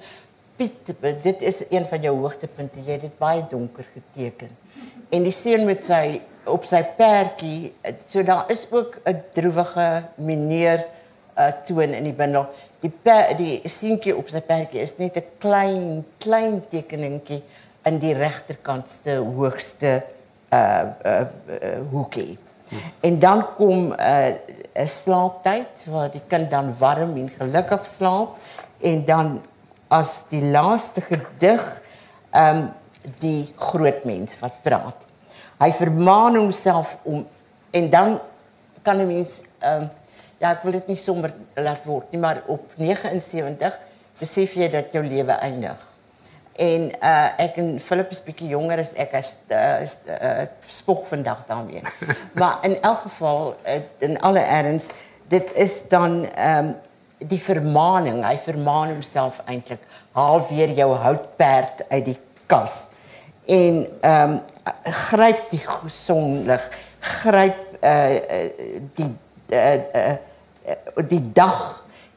Piet, 0.55 0.93
dit 1.23 1.41
is 1.41 1.63
een 1.69 1.85
van 1.85 2.01
jou 2.01 2.15
hoogtepunte. 2.19 2.79
Jy 2.79 2.91
het 2.91 3.01
dit 3.01 3.17
baie 3.17 3.43
donker 3.49 3.85
geteken 3.93 4.53
en 5.13 5.25
die 5.25 5.33
seun 5.33 5.65
met 5.67 5.85
sy 5.85 6.19
op 6.49 6.65
sy 6.67 6.81
perdjie 6.97 7.71
so 8.05 8.23
daar 8.25 8.49
is 8.53 8.65
ook 8.71 8.97
'n 9.05 9.21
droewige 9.33 10.03
meneer 10.15 10.85
uh, 11.37 11.51
toon 11.65 11.93
in 11.93 12.03
die 12.03 12.13
bundel 12.13 12.45
die 12.81 12.91
per, 13.03 13.35
die 13.37 13.61
seentjie 13.65 14.15
op 14.15 14.29
sy 14.29 14.41
perdjie 14.41 14.81
is 14.81 14.97
net 14.97 15.17
'n 15.17 15.25
klein 15.39 16.05
klein 16.17 16.61
tekeningkie 16.69 17.43
in 17.85 17.99
die 17.99 18.13
regterkantste 18.13 19.17
hoogste 19.17 20.03
uh 20.53 20.83
uh, 21.05 21.25
uh 21.49 21.79
hoekie 21.91 22.37
hmm. 22.69 22.79
en 23.01 23.19
dan 23.19 23.45
kom 23.57 23.93
'n 23.93 23.95
uh, 23.99 24.85
slaaptyd 24.85 25.85
waar 25.85 26.11
die 26.11 26.25
kind 26.27 26.49
dan 26.49 26.77
warm 26.77 27.15
en 27.17 27.29
gelukkig 27.29 27.87
slaap 27.87 28.37
en 28.81 29.05
dan 29.05 29.41
as 29.87 30.25
die 30.29 30.41
laaste 30.41 31.01
gedig 31.01 31.63
ehm 32.31 32.57
um, 32.57 32.73
die 33.21 33.53
groot 33.55 34.01
mens 34.09 34.33
wat 34.39 34.55
praat. 34.65 35.03
Hy 35.61 35.69
vermaan 35.77 36.39
homself 36.39 36.95
om 37.03 37.19
en 37.71 37.89
dan 37.89 38.19
kan 38.81 38.97
'n 38.97 39.07
mens 39.07 39.41
ehm 39.59 39.81
um, 39.81 39.89
ja, 40.37 40.51
ek 40.51 40.63
wil 40.63 40.71
dit 40.71 40.87
nie 40.87 40.99
sommer 40.99 41.33
laat 41.55 41.85
word 41.85 42.11
nie, 42.11 42.19
maar 42.19 42.41
op 42.51 42.71
79 42.75 43.79
besef 44.19 44.55
jy 44.55 44.69
dat 44.69 44.93
jou 44.95 45.03
lewe 45.05 45.31
eindig. 45.31 45.77
En 46.55 46.91
uh 47.03 47.29
ek 47.37 47.57
en 47.59 47.79
Philip 47.79 48.11
is 48.11 48.23
bietjie 48.23 48.47
jonger 48.53 48.79
as 48.79 48.93
ek 48.93 49.13
as 49.13 49.37
uh, 49.51 49.81
is 49.83 49.97
uh, 50.07 50.45
spog 50.59 51.07
vandag 51.07 51.43
daarmee. 51.47 51.81
maar 52.39 52.63
in 52.63 52.77
elk 52.81 53.01
geval 53.01 53.55
uh, 53.67 53.79
in 53.99 54.19
alle 54.21 54.39
erns 54.39 54.89
dit 55.27 55.51
is 55.55 55.87
dan 55.89 56.25
ehm 56.25 56.65
um, 56.65 56.75
die 57.19 57.39
vermaaning. 57.39 58.23
Hy 58.23 58.35
vermaan 58.43 58.93
homself 58.93 59.41
eintlik 59.45 59.81
haal 60.15 60.41
weer 60.49 60.73
jou 60.75 60.91
houtperd 60.95 61.85
uit 61.89 62.05
die 62.05 62.19
kas 62.47 62.95
en 63.45 63.85
ehm 64.01 64.31
um, 64.31 64.41
gryp 64.83 65.49
die 65.51 65.61
sonlig 65.93 66.63
gryp 66.99 67.57
uh, 67.85 68.17
die 68.97 69.11
uh, 69.53 69.75
uh, 69.93 70.15
die 71.05 71.21
dag 71.33 71.59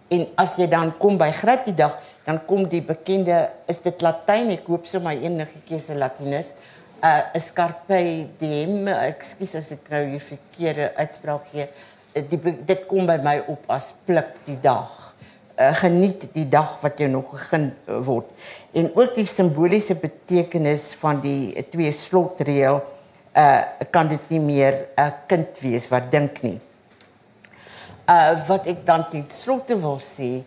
en 0.08 0.24
as 0.40 0.54
jy 0.56 0.68
dan 0.72 0.94
kom 0.96 1.18
by 1.20 1.28
gryp 1.36 1.66
die 1.68 1.76
dag 1.76 1.98
dan 2.24 2.40
kom 2.48 2.64
die 2.68 2.80
bekende 2.84 3.42
is 3.68 3.82
dit 3.84 4.00
latyn 4.04 4.54
ek 4.56 4.64
hoop 4.72 4.88
so 4.88 5.04
my 5.04 5.12
enige 5.20 5.60
keuse 5.68 5.96
latinus 6.00 6.54
'n 7.02 7.04
uh, 7.04 7.40
scarpe 7.40 8.00
diem 8.40 8.88
ekskuus 8.88 9.54
as 9.60 9.72
ek 9.76 9.84
nou 9.92 10.02
hier 10.08 10.24
verkeerde 10.24 10.90
uitspraak 10.96 11.44
gee 11.52 11.68
die 12.30 12.40
dit 12.66 12.86
kom 12.86 13.06
by 13.06 13.18
my 13.24 13.38
op 13.46 13.64
as 13.68 13.92
pluk 14.06 14.34
die 14.46 14.58
dag 14.60 15.14
uh, 15.58 15.74
geniet 15.74 16.28
die 16.34 16.48
dag 16.48 16.78
wat 16.82 17.00
jy 17.00 17.08
nog 17.10 17.30
begin 17.30 17.70
word 18.06 18.30
en 18.72 18.90
ook 18.94 19.14
die 19.14 19.26
simboliese 19.26 19.94
betekenis 19.94 20.92
van 21.00 21.20
die 21.24 21.66
twee 21.72 21.92
slotreël 21.92 22.82
uh 23.38 23.62
kan 23.94 24.08
dit 24.08 24.30
nie 24.30 24.40
meer 24.40 24.72
'n 24.96 25.02
uh, 25.02 25.12
kind 25.26 25.60
wees 25.60 25.88
wat 25.88 26.10
dink 26.10 26.42
nie. 26.42 26.58
Uh 28.08 28.34
wat 28.48 28.66
ek 28.66 28.86
dan 28.86 29.04
ten 29.10 29.24
slotte 29.30 29.76
wil 29.80 29.98
sê 29.98 30.42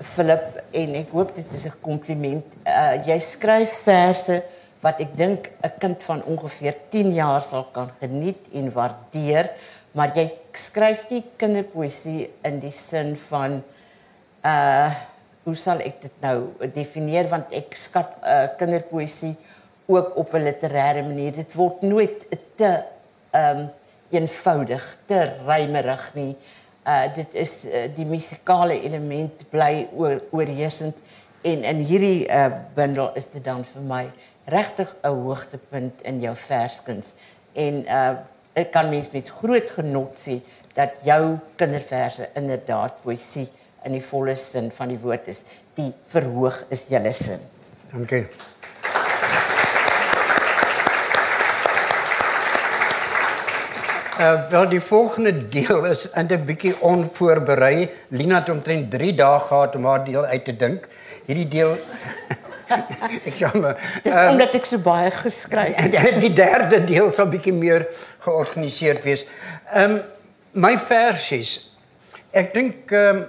Philip 0.00 0.60
en 0.72 0.94
ek 0.94 1.10
hoop 1.10 1.34
dit 1.34 1.52
is 1.52 1.66
'n 1.66 1.80
kompliment. 1.80 2.44
Uh 2.66 3.06
jy 3.06 3.18
skryf 3.18 3.72
verse 3.84 4.42
wat 4.80 5.00
ek 5.00 5.16
dink 5.16 5.50
'n 5.62 5.72
kind 5.78 6.02
van 6.02 6.22
ongeveer 6.22 6.74
10 6.90 7.14
jaar 7.14 7.42
sal 7.42 7.64
kan 7.72 7.90
geniet 8.00 8.42
en 8.52 8.72
waardeer, 8.72 9.50
maar 9.96 10.12
jy 10.16 10.26
skryf 10.56 11.06
nie 11.08 11.22
kinderpoesie 11.40 12.26
in 12.44 12.60
die 12.60 12.74
sin 12.74 13.14
van 13.28 13.62
uh 14.44 14.90
hoe 15.46 15.54
sal 15.54 15.78
ek 15.78 16.00
dit 16.02 16.14
nou 16.24 16.68
definieer 16.74 17.28
want 17.30 17.52
ek 17.54 17.76
skat 17.78 18.16
uh, 18.18 18.48
kinderpoesie 18.58 19.36
ook 19.86 20.16
op 20.18 20.34
'n 20.34 20.42
literêre 20.42 21.02
manier. 21.06 21.32
Dit 21.32 21.54
word 21.54 21.82
nooit 21.82 22.26
te 22.56 22.82
ehm 23.30 23.58
um, 23.58 23.68
eenvoudig, 24.10 24.98
te 25.06 25.20
rymerig 25.46 26.14
nie. 26.14 26.36
Uh 26.86 27.14
dit 27.14 27.34
is 27.34 27.64
uh, 27.64 27.86
die 27.94 28.04
musikale 28.06 28.82
element 28.82 29.50
bly 29.50 29.86
oor, 29.94 30.20
oorheersend 30.30 30.96
en 31.42 31.64
in 31.64 31.76
hierdie 31.76 32.26
uh 32.26 32.50
bundel 32.74 33.14
is 33.14 33.30
dit 33.30 33.44
dan 33.44 33.64
vir 33.64 33.82
my 33.82 34.04
regtig 34.44 34.96
'n 35.02 35.14
hoogtepunt 35.14 36.02
in 36.02 36.20
jou 36.20 36.34
verskuns 36.34 37.14
en 37.54 37.84
uh 37.86 38.16
ek 38.56 38.72
kan 38.72 38.88
mens 38.88 39.10
met 39.12 39.28
groot 39.28 39.68
genot 39.76 40.16
sê 40.16 40.38
dat 40.76 40.96
jou 41.04 41.36
kinderverse 41.60 42.30
inderdaad 42.40 43.02
poesie 43.02 43.44
in 43.84 43.96
die 43.96 44.04
volle 44.04 44.36
sin 44.40 44.70
van 44.72 44.88
die 44.92 45.00
woord 45.00 45.28
is. 45.28 45.44
Die 45.76 45.92
verhoog 46.12 46.62
is 46.72 46.86
julle 46.88 47.12
sin. 47.16 47.42
Dankie. 47.92 48.24
Uh, 54.16 54.48
wel 54.48 54.70
die 54.72 54.80
volgende 54.80 55.34
deel 55.52 55.84
is 55.90 56.06
eintlik 56.16 56.46
bietjie 56.48 56.72
onvoorberei. 56.80 57.90
Lina 58.16 58.40
het 58.40 58.48
omtrent 58.48 58.88
3 58.90 59.12
dae 59.20 59.40
gehad 59.50 59.76
om 59.76 59.84
haar 59.84 60.06
deel 60.08 60.24
uit 60.24 60.44
te 60.48 60.56
dink. 60.56 60.88
Hierdie 61.28 61.48
deel 61.58 61.76
ek 63.28 63.36
jammer. 63.38 63.78
Dis 64.02 64.16
um, 64.16 64.32
omdat 64.34 64.56
ek 64.58 64.66
so 64.66 64.82
baie 64.82 65.10
geskryf 65.14 65.76
het. 65.78 65.94
En 66.00 66.20
die 66.20 66.32
derde 66.34 66.82
deel 66.88 67.12
sal 67.14 67.30
bietjie 67.30 67.54
meer 67.54 67.86
georganiseerd 68.26 69.06
wees. 69.06 69.24
Ehm 69.72 69.98
um, 69.98 70.04
my 70.56 70.78
versies. 70.80 71.58
Ek 72.32 72.54
dink 72.54 72.92
ehm 72.92 73.22
um, 73.22 73.24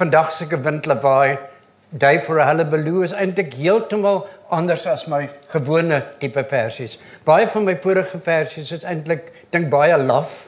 vandag 0.00 0.32
se 0.32 0.46
windlawaai 0.48 1.38
Day 1.92 2.20
for 2.20 2.38
a 2.38 2.44
Hullabaloo 2.46 3.02
is 3.02 3.12
eintlik 3.12 3.56
heeltemal 3.58 4.20
anders 4.54 4.84
as 4.86 5.08
my 5.10 5.24
gewone 5.50 5.96
tipe 6.20 6.44
versies. 6.46 6.98
Baie 7.26 7.48
van 7.50 7.64
my 7.66 7.74
vorige 7.82 8.20
versies 8.22 8.70
is 8.76 8.84
eintlik 8.86 9.32
dink 9.50 9.66
baie 9.72 9.96
laf 9.98 10.44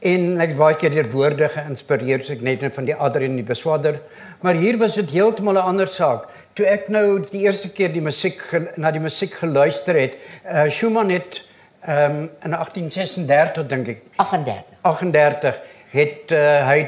en 0.00 0.40
ek 0.40 0.54
baie 0.56 0.78
keer 0.80 0.94
deur 0.94 1.10
woorde 1.12 1.50
geïnspireer, 1.52 2.24
so 2.24 2.32
ek 2.32 2.46
net 2.46 2.64
net 2.64 2.74
van 2.78 2.88
die 2.88 2.96
ander 2.96 3.26
en 3.26 3.36
die 3.36 3.44
beswaarder. 3.44 3.98
Maar 4.40 4.56
hier 4.56 4.78
was 4.80 4.96
dit 4.96 5.10
heeltemal 5.10 5.60
'n 5.60 5.68
ander 5.74 5.86
saak. 5.86 6.28
Toe 6.58 6.66
ek 6.66 6.88
nou 6.90 7.20
die 7.30 7.44
eerste 7.46 7.70
keer 7.70 7.92
die 7.94 8.02
musiek 8.02 8.40
na 8.80 8.90
die 8.94 9.02
musiek 9.02 9.36
geluister 9.38 9.98
het, 9.98 10.16
uh, 10.42 10.66
Schumann 10.66 11.12
het 11.14 11.42
um, 11.86 12.24
in 12.42 12.56
1836 12.56 13.68
dink 13.70 13.92
ek 13.94 14.00
38 14.18 14.80
38 14.90 15.60
het 15.92 16.34
uh, 16.34 16.40
hy 16.66 16.80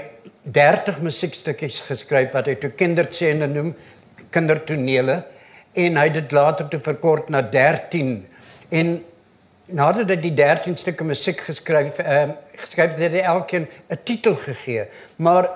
30 0.42 0.98
musiekstukkies 1.04 1.78
geskryf 1.86 2.34
wat 2.34 2.50
hy 2.50 2.56
toe 2.58 2.72
kinderscene 2.74 3.46
noem, 3.50 3.70
kindertonele 4.34 5.20
en 5.78 6.00
hy 6.00 6.08
het 6.08 6.18
dit 6.18 6.34
later 6.34 6.66
toe 6.72 6.82
verkort 6.82 7.30
na 7.30 7.44
13 7.46 8.16
en 8.74 8.92
nadat 9.70 10.10
hy 10.10 10.18
die 10.24 10.34
13 10.34 10.80
stukke 10.82 11.06
musiek 11.06 11.46
geskryf 11.46 12.02
uh, 12.02 12.32
geskryf 12.58 12.98
het 12.98 13.14
hy 13.14 13.22
elkeen 13.22 13.68
'n 13.86 14.02
titel 14.02 14.34
gegee. 14.34 14.88
Maar 15.22 15.46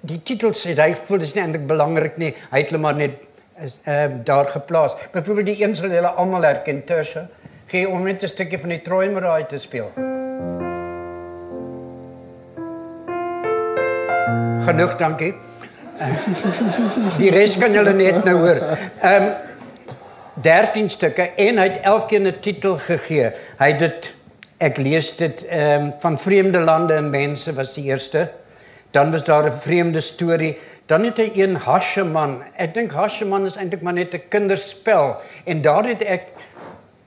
die 0.00 0.22
titels 0.22 0.64
sê 0.64 0.74
hy 0.78 0.94
voel 0.94 1.18
dis 1.18 1.34
nie 1.34 1.42
eintlik 1.42 1.66
belangrik 1.66 2.18
nie. 2.18 2.34
Hy 2.50 2.58
het 2.58 2.70
hulle 2.70 2.82
maar 2.82 2.94
net 2.94 3.20
ehm 3.84 4.18
uh, 4.18 4.24
daar 4.24 4.46
geplaas. 4.46 4.96
Byvoorbeeld 5.12 5.46
die 5.46 5.62
een 5.62 5.76
sal 5.76 5.90
hulle 5.90 6.08
almal 6.08 6.42
herken 6.42 6.84
tussen 6.84 7.28
gee 7.72 7.88
om 7.88 8.02
net 8.02 8.22
'n 8.22 8.28
stukkie 8.28 8.58
van 8.58 8.68
die 8.68 8.82
Troimerai 8.82 9.46
te 9.46 9.58
speel. 9.58 9.90
Genoeg, 14.66 14.96
dankie. 14.98 15.34
Die 17.18 17.30
res 17.30 17.56
kan 17.58 17.72
julle 17.72 17.92
net 17.92 18.24
nou 18.24 18.36
hoor. 18.36 18.60
Ehm 19.00 19.22
um, 19.22 19.32
13 20.42 20.90
stukke 20.90 21.22
en 21.36 21.58
hy 21.58 21.68
het 21.68 21.80
elkeen 21.84 22.26
'n 22.26 22.40
titel 22.40 22.76
gegee. 22.78 23.32
Hy 23.58 23.68
het 23.72 23.78
dit 23.78 24.10
ek 24.58 24.76
lees 24.76 25.16
dit 25.16 25.44
ehm 25.46 25.82
um, 25.82 25.92
van 25.98 26.18
vreemde 26.18 26.60
lande 26.60 26.94
en 26.94 27.10
mense 27.10 27.54
was 27.54 27.74
die 27.74 27.84
eerste. 27.84 28.28
Dan 28.92 29.10
was 29.10 29.24
daar 29.24 29.46
'n 29.46 29.60
vreemde 29.60 30.00
storie. 30.00 30.58
Dan 30.86 31.04
het 31.04 31.16
hy 31.16 31.30
een 31.34 31.56
Hasheman. 31.56 32.42
Ek 32.56 32.74
dink 32.74 32.90
Hasheman 32.90 33.46
is 33.46 33.56
eintlik 33.56 33.82
maar 33.82 33.92
net 33.92 34.14
'n 34.14 34.28
kinderspel 34.28 35.16
en 35.44 35.62
daar 35.62 35.84
het 35.84 36.02
ek 36.02 36.22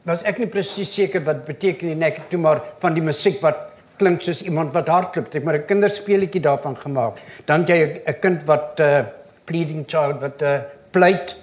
was 0.04 0.24
ek 0.24 0.38
nie 0.38 0.48
presies 0.48 0.94
seker 0.94 1.24
wat 1.24 1.46
beteken 1.46 1.88
nie. 1.88 2.06
Het 2.06 2.30
toe 2.30 2.40
maar 2.40 2.62
van 2.80 2.94
die 2.94 3.04
musiek 3.04 3.42
wat 3.42 3.58
klink 3.98 4.22
soos 4.22 4.42
iemand 4.42 4.74
wat 4.74 4.88
hardloop. 4.88 5.34
Ek 5.34 5.44
maar 5.44 5.58
'n 5.58 5.66
kinderspeletjie 5.66 6.42
daarvan 6.42 6.78
gemaak. 6.78 7.18
Dan 7.46 7.66
jy 7.66 8.02
'n 8.06 8.20
kind 8.20 8.44
wat 8.46 8.80
uh, 8.80 9.00
pleading 9.46 9.84
child 9.88 10.20
wat 10.20 10.42
uh, 10.42 10.60
pleit. 10.92 11.36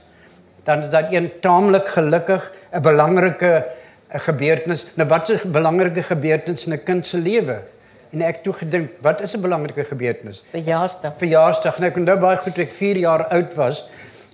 Dan 0.65 0.83
is 0.83 0.91
daar 0.91 1.13
een 1.13 1.31
taamlik 1.41 1.89
gelukkig 1.89 2.53
'n 2.73 2.83
belangrike 2.83 3.67
eh, 4.09 4.21
gebeurtenis. 4.21 4.87
Nou 4.95 5.09
wat 5.09 5.29
'n 5.29 5.51
belangrike 5.51 6.03
gebeurtenis 6.03 6.67
in 6.67 6.73
'n 6.73 6.83
kind 6.83 7.07
se 7.07 7.19
lewe? 7.19 7.59
En 8.13 8.23
ek 8.23 8.43
toe 8.45 8.53
gedink, 8.53 8.91
wat 9.01 9.21
is 9.21 9.35
'n 9.35 9.41
belangrike 9.41 9.85
gebeurtenis? 9.85 10.43
Verjaarsdag. 10.51 11.13
Verjaarsdag. 11.19 11.79
Nou 11.79 11.91
ek 11.91 11.97
onthou 11.97 12.19
baie 12.21 12.37
goed 12.37 12.59
ek 12.59 12.73
4 12.73 12.97
jaar 12.97 13.25
oud 13.29 13.55
was 13.55 13.85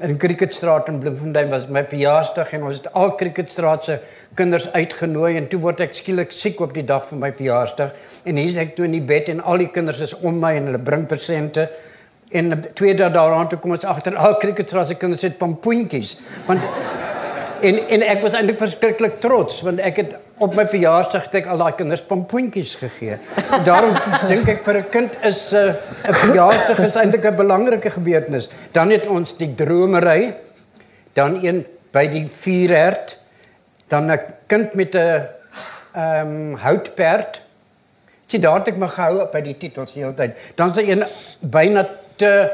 in 0.01 0.17
Cricketstraat 0.17 0.89
in 0.89 0.99
Bloemfontein 0.99 1.51
was 1.51 1.67
my 1.67 1.83
verjaarsdag 1.85 2.53
en 2.55 2.63
ons 2.69 2.77
het 2.79 2.93
al 2.93 3.15
Cricketstraat 3.19 3.85
se 3.85 3.99
kinders 4.39 4.69
uitgenooi 4.73 5.37
en 5.37 5.49
toe 5.51 5.59
word 5.61 5.81
ek 5.83 5.97
skielik 5.99 6.31
siek 6.35 6.61
op 6.63 6.75
die 6.77 6.85
dag 6.87 7.09
van 7.09 7.19
my 7.25 7.33
verjaarsdag 7.35 7.97
en 8.25 8.39
hier 8.39 8.53
is 8.53 8.61
ek 8.63 8.77
toe 8.77 8.87
in 8.87 8.95
die 8.95 9.03
bed 9.03 9.31
en 9.33 9.43
al 9.43 9.59
die 9.65 9.71
kinders 9.75 10.03
is 10.05 10.15
om 10.21 10.39
my 10.39 10.53
en 10.59 10.71
hulle 10.71 10.83
bring 10.91 11.07
presente 11.11 11.67
en 12.31 12.53
twee 12.79 12.95
dae 12.95 13.11
daarna 13.11 13.49
toe 13.51 13.59
kom 13.59 13.75
ons 13.75 13.89
agter 13.89 14.15
al 14.15 14.39
kriketras 14.39 14.93
se 14.93 14.99
kinders 15.01 15.27
het 15.27 15.39
pampoentjies 15.41 16.15
want 16.47 16.63
en 17.67 17.83
en 17.99 18.07
ek 18.15 18.23
was 18.23 18.39
eintlik 18.39 18.63
verskriklik 18.63 19.19
trots 19.25 19.63
want 19.67 19.83
ek 19.83 20.03
het 20.05 20.15
op 20.39 20.55
my 20.55 20.65
verjaarsdag 20.71 21.25
het 21.29 21.39
ek 21.41 21.49
al 21.51 21.63
daai 21.63 21.75
kinders 21.79 22.03
pampoentjies 22.07 22.75
gegee. 22.79 23.19
Daarom 23.67 23.97
dink 24.31 24.49
ek 24.49 24.63
vir 24.67 24.79
'n 24.79 24.89
kind 24.91 25.17
is 25.23 25.53
'n 25.53 25.75
uh, 25.75 26.15
verjaarsdag 26.23 26.79
is 26.79 26.97
eintlik 26.97 27.25
'n 27.25 27.37
belangrike 27.37 27.91
gebeurtenis. 27.91 28.51
Dan 28.73 28.91
het 28.91 29.07
ons 29.07 29.37
die 29.37 29.55
dromery, 29.55 30.35
dan 31.13 31.43
een 31.43 31.67
by 31.93 32.07
die 32.07 32.29
vuurherd, 32.31 33.19
dan 33.89 34.11
'n 34.11 34.21
kind 34.47 34.75
met 34.75 34.95
'n 34.95 35.27
ehm 35.95 36.27
um, 36.27 36.55
houtperd. 36.55 37.43
Sien 38.27 38.41
daar 38.41 38.59
het 38.59 38.69
ek 38.69 38.77
my 38.77 38.89
gehou 38.89 39.23
op 39.23 39.33
by 39.33 39.41
die 39.41 39.57
titels 39.57 39.93
die 39.93 40.03
hele 40.03 40.15
tyd. 40.15 40.37
Dan 40.55 40.73
sê 40.75 40.87
een 40.89 41.05
byna 41.41 41.89
te 42.17 42.51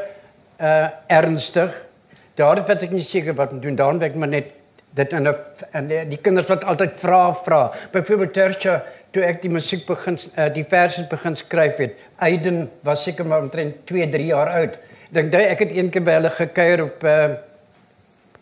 uh 0.61 0.89
ernstig. 1.07 1.87
Daar 2.35 2.57
het 2.67 2.83
ek 2.83 2.91
nie 2.91 3.03
seker 3.03 3.35
wat 3.35 3.53
moet 3.53 3.63
doen. 3.63 3.75
Dan 3.75 3.99
werk 3.99 4.15
maar 4.15 4.29
net 4.29 4.47
dit 4.95 5.13
in 5.13 5.29
'n 5.29 5.35
en 5.71 5.87
die, 5.87 6.09
die 6.09 6.19
kinders 6.19 6.49
wat 6.49 6.65
altyd 6.65 6.93
vra 6.97 7.35
vra. 7.35 7.73
Byvoorbeeld 7.91 8.33
Tercha 8.33 8.83
toe 9.11 9.23
ek 9.23 9.43
die 9.43 9.51
musiek 9.51 9.87
begin 9.87 10.19
uh, 10.37 10.49
die 10.55 10.65
verse 10.65 11.07
begin 11.11 11.37
skryf 11.37 11.77
het. 11.77 11.93
Aiden 12.19 12.71
was 12.83 13.03
seker 13.03 13.27
maar 13.27 13.43
omtrent 13.43 13.87
2, 13.87 14.09
3 14.11 14.27
jaar 14.27 14.51
oud. 14.51 14.79
Dink 15.11 15.35
jy 15.35 15.43
ek 15.51 15.59
het 15.59 15.77
een 15.77 15.91
keer 15.91 16.03
by 16.03 16.17
hulle 16.19 16.31
gekuier 16.31 16.83
op 16.83 17.05
uh 17.05 17.35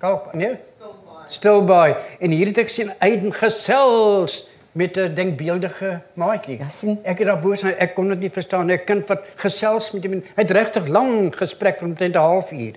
Kalk, 0.02 0.32
nee? 0.34 0.56
Stilbaai. 1.30 1.94
En 2.18 2.32
hier 2.34 2.48
het 2.50 2.58
ek 2.58 2.72
sien 2.72 2.88
Aiden 2.98 3.30
gesels 3.32 4.40
met 4.72 4.96
'n 4.96 5.14
denkbeeldige 5.14 6.00
maatjie. 6.14 6.58
Ja, 6.58 6.68
sien. 6.68 6.98
Ek 7.04 7.18
het 7.18 7.26
daar 7.26 7.40
bo 7.40 7.54
sy 7.54 7.74
ek 7.78 7.94
kon 7.94 8.08
dit 8.08 8.18
nie 8.18 8.30
verstaan. 8.30 8.66
'n 8.66 8.84
Kind 8.84 9.06
wat 9.06 9.22
gesels 9.36 9.92
met 9.92 10.04
hom. 10.04 10.12
Hy 10.12 10.42
het 10.42 10.50
regtig 10.50 10.88
lank 10.88 11.36
gesprek 11.36 11.78
vir 11.78 11.88
omtrent 11.88 12.14
'n 12.14 12.18
halfuur. 12.18 12.74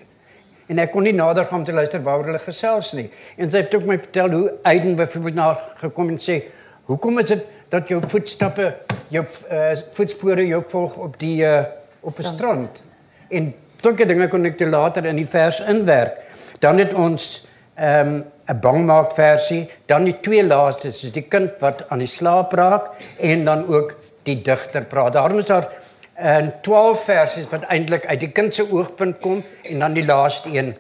En 0.68 0.82
ek 0.82 0.92
kon 0.92 1.06
nie 1.06 1.14
nader 1.14 1.46
gaan 1.46 1.62
om 1.62 1.66
te 1.66 1.74
luister 1.76 2.02
waaroor 2.02 2.32
hulle 2.32 2.42
gesels 2.42 2.94
nie. 2.98 3.10
En 3.38 3.52
sy 3.52 3.62
het 3.66 3.76
ook 3.76 3.86
my 3.86 3.98
vertel 4.02 4.32
hoe 4.34 4.54
Aiden 4.66 4.96
byvoorbeeld 4.98 5.38
na 5.38 5.50
gekom 5.82 6.10
en 6.10 6.18
sê, 6.20 6.42
"Hoekom 6.86 7.20
is 7.20 7.28
dit 7.28 7.46
dat 7.70 7.88
jou 7.88 8.02
voetstappe, 8.08 8.74
jou 9.10 9.26
uh, 9.52 9.76
voetspore 9.94 10.48
jou 10.48 10.64
volg 10.70 10.98
op 10.98 11.20
die 11.20 11.46
uh, 11.46 11.64
op 12.02 12.18
'n 12.18 12.24
strand?" 12.24 12.84
En 13.30 13.54
sulke 13.82 14.06
dinge 14.06 14.28
kon 14.28 14.46
ek 14.46 14.58
te 14.58 14.68
later 14.68 15.06
in 15.06 15.16
die 15.16 15.28
vers 15.28 15.60
inwerk. 15.60 16.18
Dan 16.60 16.78
het 16.78 16.94
ons 16.94 17.46
ehm 17.76 18.08
um, 18.08 18.26
'n 18.48 18.60
bangmaak 18.62 19.12
versie, 19.12 19.70
dan 19.86 20.04
die 20.04 20.20
twee 20.22 20.44
laaste 20.44 20.88
is 20.88 21.02
die 21.12 21.26
kind 21.26 21.52
wat 21.60 21.90
aan 21.90 22.00
die 22.00 22.08
slaap 22.08 22.54
raak 22.54 22.92
en 23.18 23.46
dan 23.46 23.68
ook 23.68 23.96
die 24.24 24.42
digter 24.42 24.86
praat. 24.86 25.14
Daarom 25.14 25.40
is 25.40 25.46
daar 25.46 25.68
en 26.16 26.54
12 26.62 27.04
versies 27.04 27.48
wat 27.52 27.68
eintlik 27.68 28.06
uit 28.06 28.20
die 28.20 28.32
kind 28.32 28.56
se 28.56 28.64
oogpunt 28.72 29.20
kom 29.20 29.44
en 29.64 29.80
dan 29.80 29.94
die 29.94 30.06
laaste 30.06 30.50
een 30.54 30.76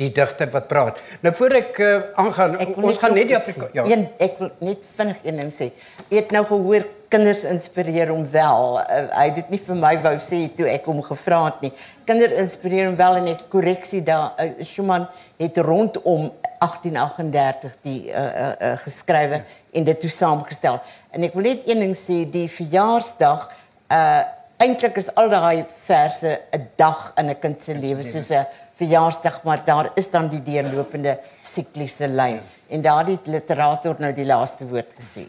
die 0.00 0.08
digter 0.14 0.48
wat 0.50 0.66
praat. 0.70 0.98
Nou 1.20 1.34
voor 1.36 1.54
ek 1.58 1.78
uh, 1.84 1.90
aangaan, 2.18 2.56
ons 2.80 2.98
gaan 2.98 3.12
net 3.14 3.28
die 3.28 3.36
Afrika 3.36 3.68
ja. 3.76 3.84
Een 3.86 4.06
ek 4.22 4.38
wil 4.40 4.50
net 4.64 4.86
vinnig 4.96 5.20
een 5.22 5.38
ding 5.42 5.52
sê. 5.52 5.68
Ek 6.08 6.16
het 6.16 6.32
nou 6.34 6.42
gehoor 6.48 6.86
kinders 7.12 7.44
inspireer 7.44 8.08
hom 8.08 8.24
wel. 8.32 8.78
Uh, 8.80 9.02
hy 9.12 9.26
het 9.28 9.38
dit 9.42 9.52
nie 9.52 9.60
vir 9.66 9.80
my 9.82 9.92
wou 10.06 10.14
sê 10.24 10.40
toe 10.56 10.66
ek 10.72 10.88
hom 10.88 11.04
gevra 11.04 11.42
het 11.50 11.62
nie. 11.66 11.72
Kinders 12.08 12.40
inspireer 12.40 12.88
hom 12.88 12.96
wel 12.98 13.20
en 13.20 13.28
net 13.28 13.44
korreksie 13.52 14.00
daar 14.06 14.32
uh, 14.40 14.64
Schumann 14.64 15.06
het 15.42 15.60
rondom 15.60 16.30
1838 16.62 17.78
die 17.84 17.98
uh, 18.08 18.16
uh, 18.16 18.50
uh, 18.56 18.74
geskrywe 18.86 19.42
en 19.76 19.90
dit 19.92 20.00
toe 20.00 20.10
saamgestel. 20.16 20.80
En 21.12 21.28
ek 21.28 21.36
wil 21.36 21.52
net 21.52 21.68
een 21.68 21.84
ding 21.84 21.98
sê, 21.98 22.22
die 22.24 22.48
verjaarsdag 22.50 23.50
uh 23.92 24.22
eintlik 24.62 24.98
is 25.00 25.10
al 25.18 25.30
daai 25.32 25.64
verse 25.86 26.40
'n 26.54 26.68
dag 26.76 27.12
in 27.18 27.30
'n 27.30 27.38
kind 27.40 27.62
se 27.62 27.74
lewe 27.74 28.02
soos 28.02 28.30
'n 28.30 28.46
verjaarsdag, 28.76 29.42
maar 29.42 29.64
daar 29.64 29.90
is 29.94 30.10
dan 30.10 30.28
die 30.28 30.42
deurlopende 30.42 31.18
sikliese 31.42 32.08
lyn. 32.08 32.40
En 32.68 32.82
daardie 32.82 33.18
literator 33.24 33.96
nou 33.98 34.12
die 34.12 34.26
laaste 34.26 34.66
woord 34.66 34.92
gesê. 34.98 35.26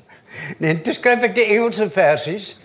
Nee, 0.58 0.82
dis 0.82 0.96
skryf 0.96 1.24
ek 1.24 1.36
die 1.36 1.46
Engelse 1.46 1.90
versies 1.90 2.56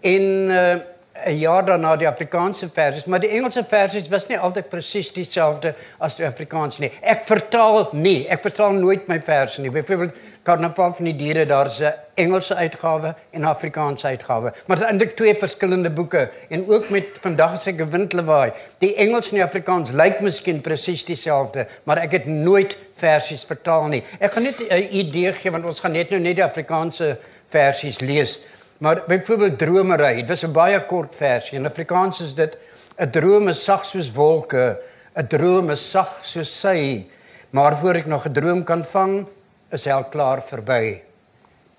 in 0.00 0.50
uh 0.50 0.78
'n 1.26 1.38
jaar 1.38 1.64
daarna 1.64 1.96
die 1.96 2.08
Afrikaanse 2.08 2.68
versies, 2.68 3.04
maar 3.04 3.20
die 3.20 3.30
Engelse 3.30 3.64
versies 3.68 4.08
was 4.08 4.28
nie 4.28 4.38
altyd 4.38 4.68
presies 4.68 5.12
dieselfde 5.12 5.74
as 5.98 6.14
die 6.14 6.26
Afrikaans 6.26 6.78
nie. 6.78 6.92
Ek 7.02 7.24
vertaal 7.26 7.88
nie, 7.92 8.28
ek 8.28 8.42
vertaal 8.42 8.72
nooit 8.72 9.08
my 9.08 9.20
verse 9.20 9.60
nie. 9.60 9.70
Byvoorbeeld 9.70 10.14
Karnaval 10.48 10.94
van 10.96 11.04
die 11.10 11.16
diere, 11.16 11.44
daar's 11.46 11.80
'n 11.80 11.92
Engelse 12.14 12.54
uitgawe 12.54 13.14
en 13.30 13.40
'n 13.40 13.44
Afrikaanse 13.44 14.06
uitgawe. 14.06 14.52
Maar 14.66 14.76
dit 14.76 14.84
is 14.84 14.90
eintlik 14.90 15.16
twee 15.16 15.34
verskillende 15.34 15.90
boeke 15.90 16.30
en 16.48 16.68
ook 16.68 16.88
met 16.88 17.04
vandag 17.20 17.60
se 17.62 17.72
gewindlewaai. 17.72 18.52
Die 18.78 18.94
Engels 18.94 19.28
en 19.28 19.34
die 19.34 19.44
Afrikaans 19.44 19.90
lyk 19.90 20.20
miskien 20.20 20.60
presies 20.60 21.04
dieselfde, 21.04 21.66
maar 21.84 21.98
ek 21.98 22.12
het 22.12 22.26
nooit 22.26 22.76
versies 22.96 23.44
vertaal 23.44 23.86
nie. 23.86 24.02
Ek 24.18 24.32
gaan 24.32 24.42
net 24.42 24.58
'n 24.60 24.88
idee 24.90 25.32
gee 25.32 25.50
want 25.50 25.64
ons 25.64 25.80
gaan 25.80 25.92
net 25.92 26.10
nou 26.10 26.20
net 26.20 26.36
die 26.36 26.44
Afrikaanse 26.44 27.18
versies 27.48 28.00
lees. 28.00 28.40
Maar 28.78 29.02
byvoorbeeld 29.06 29.58
dromery, 29.58 30.14
dit 30.14 30.28
was 30.28 30.44
'n 30.44 30.52
baie 30.52 30.80
kort 30.86 31.14
versie. 31.14 31.58
In 31.58 31.66
Afrikaans 31.66 32.20
is 32.20 32.34
dit 32.34 32.56
'n 32.96 33.10
droom 33.10 33.48
is 33.48 33.64
sag 33.64 33.84
soos 33.84 34.12
wolke, 34.12 34.78
'n 35.14 35.26
droom 35.26 35.70
is 35.70 35.90
sag 35.90 36.18
soos 36.22 36.60
sy, 36.60 37.06
maar 37.50 37.76
voor 37.76 37.94
ek 37.94 38.06
nog 38.06 38.26
'n 38.26 38.32
droom 38.32 38.64
kan 38.64 38.84
vang, 38.84 39.26
is 39.72 39.84
hy 39.84 39.92
al 39.92 40.08
klaar 40.12 40.42
verby. 40.48 41.02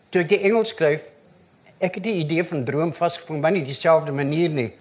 Toe 0.10 0.21
ek 0.23 0.32
die 0.34 0.43
Engels 0.49 0.73
skryf, 0.73 1.04
ek 1.80 1.97
het 1.97 2.06
die 2.06 2.19
idee 2.21 2.43
van 2.45 2.65
droom 2.67 2.93
vasgevang, 2.93 3.41
maar 3.41 3.54
nie 3.56 3.65
dieselfde 3.65 4.13
manier 4.13 4.49
nie. 4.54 4.71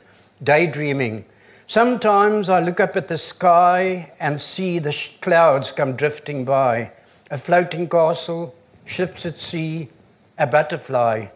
Daydreaming. 0.45 1.25
Sometimes 1.67 2.49
I 2.49 2.61
look 2.61 2.81
up 2.81 2.97
at 2.97 3.09
the 3.09 3.19
sky 3.19 4.11
and 4.19 4.41
see 4.41 4.79
the 4.79 4.95
clouds 5.21 5.71
come 5.71 5.97
drifting 5.97 6.45
by. 6.45 6.91
A 7.31 7.37
floating 7.37 7.89
castle, 7.89 8.55
ships 8.87 9.27
at 9.27 9.43
sea, 9.43 9.91
a 10.39 10.47
butterfly, 10.47 11.27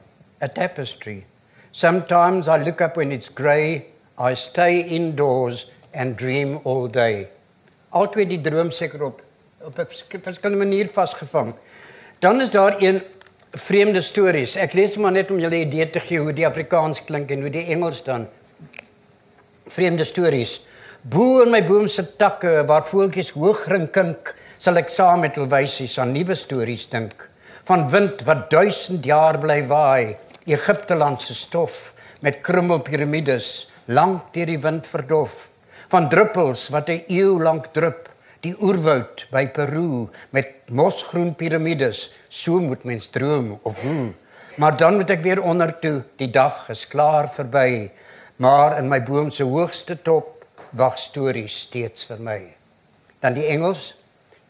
a 0.41 0.49
tapestry. 0.49 1.27
Sometimes 1.73 2.49
I 2.49 2.63
look 2.63 2.81
up 2.81 2.97
when 2.97 3.13
it's 3.13 3.29
grey, 3.29 3.87
I 4.19 4.35
stay 4.35 4.81
indoors 4.81 5.67
and 5.93 6.17
dream 6.17 6.61
all 6.65 6.89
day. 6.89 7.29
Altyd 7.93 8.31
die 8.33 8.41
droom 8.41 8.71
seker 8.73 9.05
op 9.05 9.21
op 9.65 9.79
'n 9.79 9.87
verskillende 10.23 10.65
manier 10.65 10.89
vasgevang. 10.93 11.55
Dan 12.19 12.41
is 12.41 12.51
daar 12.51 12.75
een 12.79 13.03
vreemde 13.51 14.01
stories. 14.01 14.57
Ek 14.57 14.73
lees 14.73 14.97
maar 14.97 15.13
net 15.13 15.31
om 15.31 15.39
julle 15.39 15.61
idee 15.61 15.91
te 15.91 16.01
gee 16.01 16.19
hoe 16.19 16.33
die 16.33 16.47
Afrikaans 16.47 17.05
klink 17.05 17.31
en 17.31 17.41
hoe 17.41 17.51
die 17.51 17.67
Engels 17.67 18.03
dan. 18.03 18.29
Vreemde 19.67 20.05
stories. 20.05 20.67
Bo 21.01 21.43
in 21.43 21.51
my 21.51 21.65
boom 21.67 21.89
se 21.89 22.17
takke 22.17 22.65
waar 22.67 22.85
voeltjies 22.85 23.31
hoog 23.31 23.67
rinkink, 23.67 24.35
sal 24.59 24.77
ek 24.77 24.89
saam 24.89 25.21
met 25.21 25.35
hul 25.35 25.49
wysies 25.49 25.99
aan 25.99 26.13
nuwe 26.13 26.35
stories 26.35 26.89
dink. 26.89 27.29
Van 27.65 27.91
wind 27.91 28.23
wat 28.23 28.51
duisend 28.51 29.05
jaar 29.05 29.39
bly 29.39 29.67
waai, 29.67 30.17
Egipte 30.45 30.95
land 30.95 31.23
se 31.23 31.35
stof 31.35 31.95
met 32.21 32.41
krummel 32.41 32.79
piramides 32.79 33.71
lank 33.87 34.33
deur 34.33 34.47
die 34.47 34.59
wind 34.59 34.87
verdof. 34.87 35.49
Van 35.89 36.09
druppels 36.09 36.69
wat 36.69 36.89
'n 36.89 37.05
eeu 37.09 37.43
lank 37.43 37.67
drup, 37.73 38.12
die 38.43 38.55
oerwoud 38.59 39.29
by 39.31 39.45
Peru 39.55 40.09
met 40.35 40.67
mosgroen 40.67 41.31
piramides 41.39 42.09
so 42.27 42.59
moet 42.59 42.83
mens 42.89 43.07
droom 43.15 43.53
of 43.63 43.79
hoe. 43.83 44.11
Maar 44.59 44.77
dan 44.77 44.99
moet 44.99 45.11
ek 45.15 45.23
weer 45.23 45.43
onder 45.43 45.71
toe, 45.81 46.03
die 46.19 46.31
dag 46.31 46.67
is 46.75 46.83
klaar 46.91 47.31
verby, 47.31 47.93
maar 48.43 48.75
in 48.81 48.91
my 48.91 48.99
boom 49.01 49.31
se 49.31 49.47
hoogste 49.47 49.95
top 50.03 50.43
wag 50.75 50.99
stories 50.99 51.55
steeds 51.69 52.09
vir 52.11 52.19
my. 52.19 52.41
Dan 53.23 53.39
die 53.39 53.47
Engels, 53.47 53.93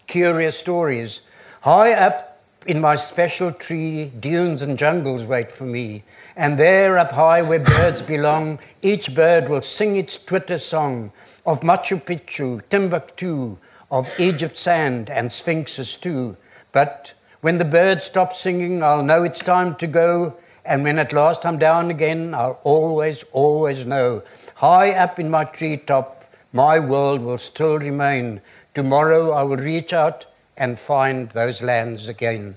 curious 0.09 0.59
stories, 0.65 1.21
high 1.69 1.93
up 1.93 2.31
in 2.65 2.81
my 2.81 2.97
special 2.97 3.53
tree, 3.53 4.11
dunes 4.21 4.63
and 4.63 4.81
jungles 4.81 5.25
wait 5.29 5.53
for 5.53 5.67
me. 5.69 6.03
And 6.35 6.57
there 6.57 6.97
up 6.97 7.13
high 7.13 7.43
where 7.43 7.61
birds 7.61 8.01
belong, 8.01 8.59
each 8.81 9.15
bird 9.15 9.51
will 9.51 9.63
sing 9.63 9.97
its 9.97 10.17
Twitter 10.17 10.59
song 10.59 11.13
of 11.45 11.61
Machu 11.61 12.01
Picchu, 12.01 12.63
Timbuktu, 12.71 13.59
of 13.93 14.19
Egypt 14.19 14.57
sand 14.57 15.11
and 15.11 15.31
sphinxes 15.31 15.97
too. 15.97 16.37
But 16.73 17.13
when 17.43 17.59
the 17.59 17.67
birds 17.67 18.07
stop 18.07 18.35
singing, 18.35 18.83
I'll 18.83 19.05
know 19.05 19.23
it's 19.23 19.41
time 19.41 19.75
to 19.77 19.87
go. 19.87 20.35
And 20.65 20.83
when 20.83 20.99
at 20.99 21.13
last 21.13 21.45
I'm 21.45 21.59
down 21.59 21.91
again, 21.91 22.35
I'll 22.35 22.59
always, 22.65 23.23
always 23.33 23.85
know. 23.85 24.23
High 24.57 24.93
up 24.93 25.19
in 25.19 25.29
my 25.29 25.45
treetop, 25.45 26.25
my 26.53 26.79
world 26.79 27.21
will 27.21 27.39
still 27.39 27.79
remain. 27.79 28.41
Tomorrow 28.75 29.33
I 29.33 29.43
will 29.43 29.59
reach 29.59 29.93
out 29.93 30.25
and 30.57 30.79
find 30.79 31.29
those 31.31 31.61
lands 31.61 32.09
again. 32.09 32.57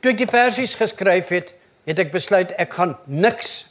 Toe 0.00 0.14
ek 0.14 0.22
die 0.22 0.30
versies 0.30 0.72
geskryf 0.80 1.28
het, 1.34 1.50
het 1.84 1.98
ek 2.00 2.14
besluit 2.14 2.54
ek 2.56 2.72
gaan 2.72 2.94
niks 3.04 3.66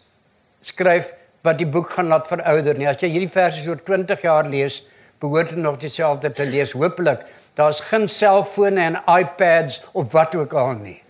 skryf 0.61 1.15
wat 1.41 1.57
die 1.57 1.65
boek 1.65 1.95
gaan 1.95 2.11
laat 2.11 2.27
verouder 2.29 2.77
nie. 2.77 2.85
As 2.85 3.01
jy 3.01 3.09
hierdie 3.15 3.33
versies 3.33 3.65
oor 3.65 3.81
20 3.81 4.21
jaar 4.21 4.45
lees, 4.45 4.83
behoort 5.19 5.55
nog 5.55 5.77
dieselfde 5.77 6.31
te 6.31 6.45
lees. 6.45 6.71
Hoopelik 6.71 7.25
daar's 7.53 7.79
geen 7.79 8.09
selfone 8.09 8.79
en 8.79 9.01
iPads 9.19 9.81
of 9.91 10.11
wat 10.11 10.35
ook 10.35 10.53
al 10.53 10.73
nie. 10.79 11.01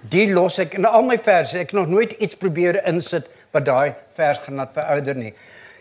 Die 0.00 0.28
los 0.32 0.58
ek 0.62 0.76
in 0.78 0.86
al 0.86 1.02
my 1.02 1.18
verse. 1.18 1.58
Ek 1.58 1.72
nog 1.74 1.88
nooit 1.90 2.14
iets 2.18 2.38
probeer 2.38 2.84
insit 2.86 3.26
wat 3.50 3.66
daai 3.66 3.94
vers 4.14 4.38
gaan 4.44 4.62
laat 4.62 4.72
verouder 4.76 5.18
nie. 5.18 5.34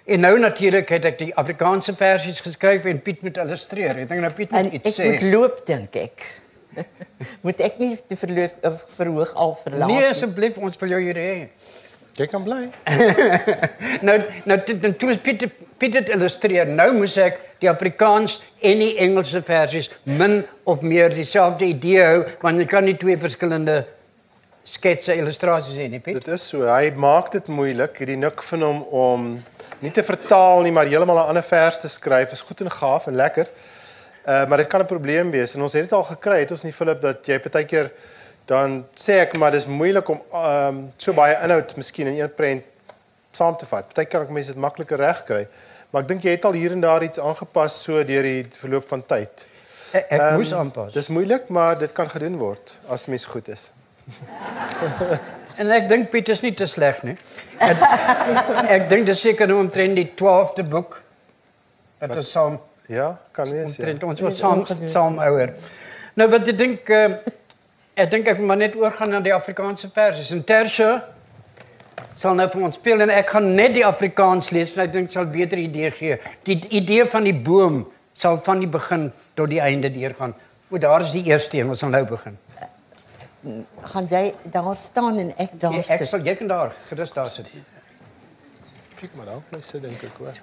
En 0.08 0.24
nou 0.24 0.38
natuurlik 0.40 0.90
het 0.90 1.06
ek 1.06 1.18
die 1.20 1.34
Afrikaanse 1.36 1.94
versies 2.00 2.40
geskryf 2.42 2.86
en 2.88 3.02
Piet 3.04 3.22
moet 3.28 3.38
illustreer. 3.44 4.04
Ek 4.06 4.10
dink 4.10 4.24
nou 4.24 4.34
Piet 4.34 4.54
moet 4.56 4.78
iets 4.80 4.96
sê. 4.96 5.10
Ek 5.12 5.22
moet 5.22 5.34
loop 5.34 5.63
dink 5.68 5.98
ek. 6.00 6.24
moet 7.46 7.62
ek 7.66 7.80
nie 7.82 7.92
te 8.08 8.18
verloot 8.20 8.68
of 8.70 8.86
verhoog 8.96 9.34
al 9.36 9.54
verlaat 9.60 9.92
nie? 9.92 10.00
Nee, 10.00 10.10
asseblief, 10.13 10.58
ons 10.63 10.80
wil 10.82 10.96
jou 10.96 11.02
hier 11.04 11.20
hê. 11.20 11.34
Jy 12.17 12.27
kan 12.32 12.43
bly. 12.43 12.63
nou 14.08 14.17
nou 14.49 14.58
toe 14.97 15.12
is 15.13 15.19
Piet 15.21 15.45
Piet 15.77 15.93
het 15.93 16.10
illustreer. 16.10 16.65
Nou 16.65 16.89
moet 16.95 17.17
ek 17.21 17.43
die 17.62 17.69
Afrikaans 17.69 18.39
en 18.65 18.82
die 18.82 18.95
Engelse 19.03 19.43
versies 19.45 19.91
min 20.17 20.39
of 20.65 20.82
meer 20.82 21.13
dieselfde 21.13 21.67
idee 21.69 22.01
hou, 22.01 22.23
want 22.41 22.62
jy 22.62 22.65
kan 22.69 22.86
nie 22.86 22.95
twee 22.97 23.17
verskillende 23.21 23.84
sketse 24.67 25.15
illustrasies 25.15 25.77
hê 25.80 25.88
nie, 25.91 26.01
Piet. 26.03 26.17
Dit 26.19 26.34
is 26.34 26.47
so. 26.49 26.65
Hy 26.65 26.89
maak 26.97 27.32
dit 27.36 27.45
moeilik, 27.53 28.01
hierdie 28.01 28.17
nik 28.19 28.41
van 28.49 28.65
hom 28.65 28.82
om 28.89 29.30
nie 29.86 29.93
te 29.93 30.03
vertaal 30.03 30.65
nie, 30.65 30.73
maar 30.73 30.89
heeltemal 30.89 31.21
'n 31.21 31.34
ander 31.36 31.45
vers 31.45 31.80
te 31.80 31.89
skryf. 31.89 32.34
Is 32.34 32.41
goed 32.41 32.62
en 32.62 32.71
gaaf 32.71 33.08
en 33.08 33.15
lekker. 33.15 33.47
Uh 34.27 34.43
maar 34.49 34.58
dit 34.58 34.67
kan 34.67 34.82
'n 34.82 34.89
probleem 34.89 35.32
wees 35.32 35.53
en 35.53 35.62
ons 35.62 35.73
het 35.73 35.84
dit 35.84 35.93
al 35.93 36.03
gekry, 36.03 36.39
het 36.39 36.51
ons 36.51 36.63
nie 36.63 36.73
Philip 36.73 37.01
dat 37.01 37.25
jy 37.25 37.39
partykeer 37.39 37.91
dan 38.48 38.80
sê 38.96 39.20
ek 39.24 39.36
maar 39.38 39.52
dis 39.56 39.68
moeilik 39.68 40.10
om 40.10 40.20
ehm 40.32 40.68
um, 40.68 40.82
so 40.98 41.14
baie 41.14 41.36
inhoud 41.44 41.76
miskien 41.80 42.08
in 42.08 42.20
een 42.20 42.34
prent 42.34 42.66
saam 43.36 43.58
te 43.58 43.68
vat. 43.70 43.86
Partykeer 43.86 44.12
kan 44.12 44.28
ek 44.28 44.34
mense 44.34 44.54
dit 44.54 44.62
makliker 44.62 45.00
regkry. 45.02 45.46
Maar 45.92 46.04
ek 46.04 46.10
dink 46.12 46.26
jy 46.26 46.36
het 46.36 46.46
al 46.48 46.56
hier 46.58 46.74
en 46.76 46.84
daar 46.84 47.04
iets 47.04 47.20
aangepas 47.20 47.76
so 47.84 48.04
deur 48.08 48.26
die 48.26 48.46
verloop 48.60 48.88
van 48.90 49.04
tyd. 49.08 49.44
Ek, 49.92 50.08
ek 50.10 50.22
um, 50.22 50.38
moes 50.40 50.54
aanpas. 50.56 50.94
Dis 50.96 51.12
moeilik, 51.14 51.50
maar 51.54 51.78
dit 51.80 51.92
kan 51.96 52.10
gedoen 52.12 52.40
word 52.40 52.74
as 52.92 53.08
mens 53.12 53.28
goed 53.30 53.48
is. 53.52 53.70
en 55.60 55.72
ek 55.76 55.88
dink 55.92 56.10
Piet 56.12 56.32
is 56.32 56.44
nie 56.44 56.54
te 56.56 56.68
sleg 56.68 57.04
nie. 57.08 57.18
Ek, 57.60 57.84
ek 58.78 58.90
dink 58.92 59.08
dis 59.12 59.22
seker 59.28 59.52
nou 59.52 59.60
omtrent 59.64 59.96
die 60.00 60.10
12de 60.16 60.68
boek 60.72 60.98
wat 62.00 62.18
ons 62.20 62.32
saam 62.32 62.60
Ja, 62.88 63.18
kan 63.32 63.50
wees. 63.52 63.66
Omtrent 63.66 64.02
ja. 64.02 64.08
ons 64.08 64.22
was 64.24 64.38
saam 64.40 64.64
saam 64.88 65.18
ouer. 65.20 65.52
Nou 66.16 66.30
wat 66.32 66.48
ek 66.48 66.58
dink 66.60 66.92
uh, 66.96 67.18
ek 67.98 68.10
dink 68.12 68.28
ek 68.30 68.42
moet 68.42 68.52
maar 68.52 68.60
net 68.62 68.76
oorgaan 68.78 69.16
na 69.16 69.22
die 69.26 69.34
Afrikaanse 69.34 69.90
versies. 69.94 70.30
En 70.36 70.44
Tersha 70.46 70.92
sal 72.18 72.36
nou 72.38 72.48
vir 72.54 72.66
ons 72.68 72.76
speel 72.78 73.02
en 73.06 73.14
ek 73.14 73.32
gaan 73.34 73.48
net 73.58 73.74
die 73.78 73.86
Afrikaans 73.86 74.52
lees 74.54 74.74
want 74.76 74.88
ek 74.88 74.94
dink 74.94 75.10
dit 75.10 75.18
sal 75.18 75.30
beter 75.34 75.62
idee 75.62 75.90
gee. 75.94 76.18
Die 76.46 76.60
idee 76.78 77.08
van 77.10 77.26
die 77.26 77.34
boom 77.34 77.86
sal 78.18 78.38
van 78.46 78.62
die 78.62 78.70
begin 78.70 79.10
tot 79.38 79.50
die 79.50 79.62
einde 79.62 79.90
deurgaan. 79.94 80.36
O, 80.70 80.78
daar 80.82 81.06
is 81.06 81.14
die 81.16 81.24
eerste 81.30 81.58
een, 81.58 81.70
ons 81.74 81.82
sal 81.82 81.94
nou 81.94 82.04
begin. 82.10 82.38
Gaan 83.94 84.10
jy 84.12 84.24
daar 84.54 84.76
staan 84.76 85.18
en 85.22 85.34
ek 85.38 85.58
daar 85.62 85.78
sit? 85.80 85.90
Ja, 85.94 86.00
ek 86.02 86.12
sal 86.12 86.26
jy 86.26 86.36
kan 86.38 86.54
daar 86.54 86.74
gerus 86.90 87.14
daar 87.16 87.30
sit. 87.32 87.50
Kyk 88.98 89.14
maar 89.18 89.30
dan, 89.30 89.44
net 89.54 89.66
sit 89.66 89.86
dink 89.86 90.06
ek 90.06 90.22
hoor. 90.22 90.38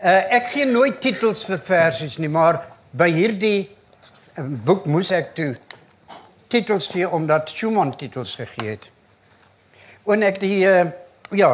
Uh, 0.00 0.36
ek 0.40 0.52
gee 0.52 0.68
nooit 0.68 1.00
titels 1.04 1.44
vir 1.48 1.60
versies 1.64 2.16
nie, 2.20 2.32
maar 2.32 2.62
by 2.96 3.10
hierdie 3.12 3.68
uh, 3.68 4.46
boek 4.64 4.88
moes 4.88 5.12
ek 5.12 5.34
toe 5.36 5.50
titels 6.50 6.88
gee 6.90 7.08
omdat 7.08 7.52
Schumann 7.54 7.96
titels 7.96 8.34
gegee 8.34 8.74
het. 8.74 8.86
En 10.10 10.24
ek 10.26 10.40
die 10.42 10.64
uh, 10.66 10.86
ja, 11.30 11.52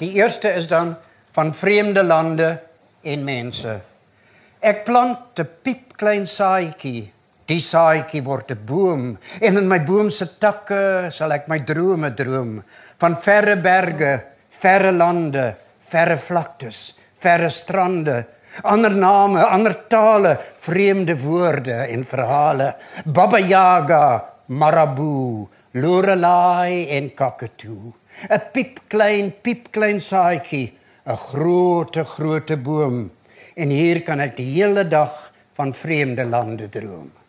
die 0.00 0.12
eerste 0.18 0.52
is 0.52 0.68
dan 0.68 0.94
van 1.32 1.54
vreemde 1.54 2.02
lande 2.04 2.58
en 3.02 3.24
mense. 3.24 3.78
Ek 4.60 4.84
plant 4.84 5.40
'n 5.40 5.48
piepklein 5.62 6.26
saaitjie. 6.26 7.08
Die 7.46 7.60
saaitjie 7.60 8.22
word 8.22 8.50
'n 8.52 8.64
boom 8.66 9.18
en 9.40 9.56
in 9.56 9.68
my 9.68 9.80
boom 9.80 10.10
se 10.10 10.26
takke 10.38 11.08
sal 11.10 11.32
ek 11.32 11.48
my 11.48 11.58
drome 11.64 12.14
droom 12.14 12.62
van 13.00 13.16
verre 13.16 13.56
berge, 13.56 14.12
verre 14.60 14.92
lande, 14.92 15.54
verre 15.80 16.18
vlaktes, 16.18 16.94
verre 17.16 17.48
strande, 17.50 18.24
ander 18.62 18.90
name, 18.90 19.44
ander 19.46 19.74
tale, 19.88 20.38
vreemde 20.58 21.16
woorde 21.18 21.86
en 21.88 22.04
verhale. 22.04 22.74
Baba 23.04 23.38
Yaga, 23.38 24.24
Marabu, 24.46 25.48
Lorelei 25.72 26.88
en 26.88 27.14
Kakatoe. 27.14 27.92
'n 28.28 28.42
piepklein, 28.52 29.32
piepklein 29.42 30.00
saadjie, 30.00 30.72
'n 31.06 31.16
groot, 31.16 31.96
groot 32.14 32.50
boom. 32.62 33.10
En 33.56 33.68
hier 33.70 34.02
kan 34.02 34.20
ek 34.20 34.36
die 34.36 34.50
hele 34.54 34.84
dag 34.88 35.32
van 35.56 35.72
vreemde 35.74 36.24
lande 36.24 36.68
droom. 36.68 37.19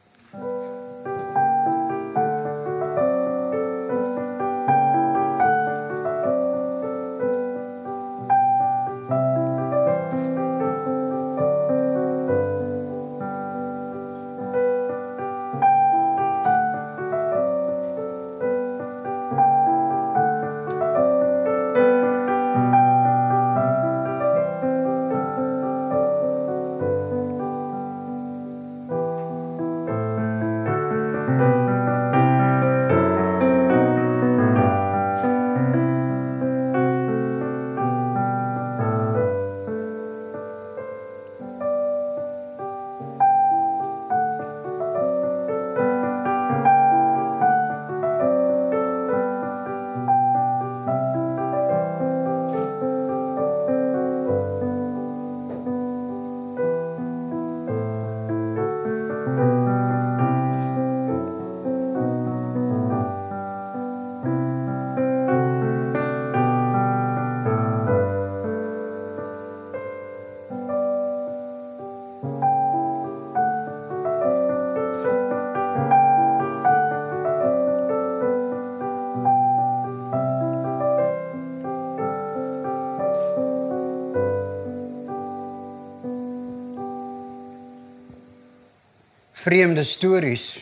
Vreemde 89.51 89.83
stories. 89.83 90.61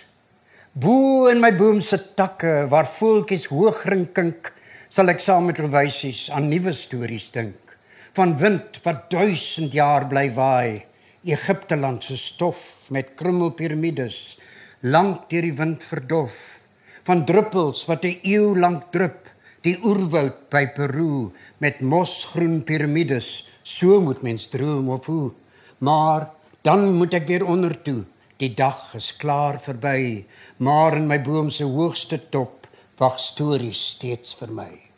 Bo 0.73 1.27
in 1.29 1.37
my 1.37 1.51
boom 1.53 1.77
se 1.77 1.99
takke 2.17 2.63
waar 2.71 2.87
voeltjies 2.89 3.43
hoogring 3.51 4.07
kink, 4.17 4.49
sal 4.89 5.13
ek 5.13 5.21
saam 5.21 5.45
met 5.45 5.61
wysies 5.61 6.23
aan 6.33 6.47
nuwe 6.49 6.73
stories 6.73 7.27
dink. 7.35 7.75
Van 8.17 8.33
wind 8.41 8.81
wat 8.87 9.05
duisend 9.13 9.77
jaar 9.77 10.07
bly 10.09 10.25
waai, 10.33 10.81
Egipte 11.21 11.77
land 11.77 12.09
se 12.09 12.17
stof 12.17 12.89
met 12.89 13.13
krummelpiramides, 13.21 14.39
lank 14.81 15.29
deur 15.29 15.45
die 15.45 15.57
wind 15.61 15.85
verdof. 15.85 16.33
Van 17.05 17.27
druppels 17.29 17.85
wat 17.85 18.09
'n 18.09 18.17
eeu 18.25 18.57
lank 18.57 18.89
drup, 18.89 19.29
die 19.61 19.77
oerwoud 19.85 20.49
by 20.49 20.65
Peru 20.65 21.29
met 21.61 21.81
mosgroen 21.81 22.63
piramides, 22.65 23.45
so 23.61 24.01
moet 24.01 24.25
mens 24.25 24.49
droom 24.49 24.89
of 24.89 25.05
hoe. 25.05 25.31
Maar 25.77 26.31
dan 26.63 26.97
moet 26.97 27.13
ek 27.13 27.27
weer 27.27 27.45
onder 27.45 27.77
toe. 27.81 28.05
Die 28.39 28.53
dag 28.55 28.93
is 28.95 29.09
klaar 29.19 29.57
verby 29.59 30.25
maar 30.63 30.95
in 30.95 31.09
my 31.11 31.17
boom 31.19 31.49
se 31.51 31.65
hoogste 31.67 32.21
top 32.31 32.69
wag 33.01 33.17
stories 33.19 33.81
steeds 33.95 34.31
vir 34.39 34.53
my. 34.55 34.88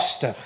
Haastig. 0.00 0.38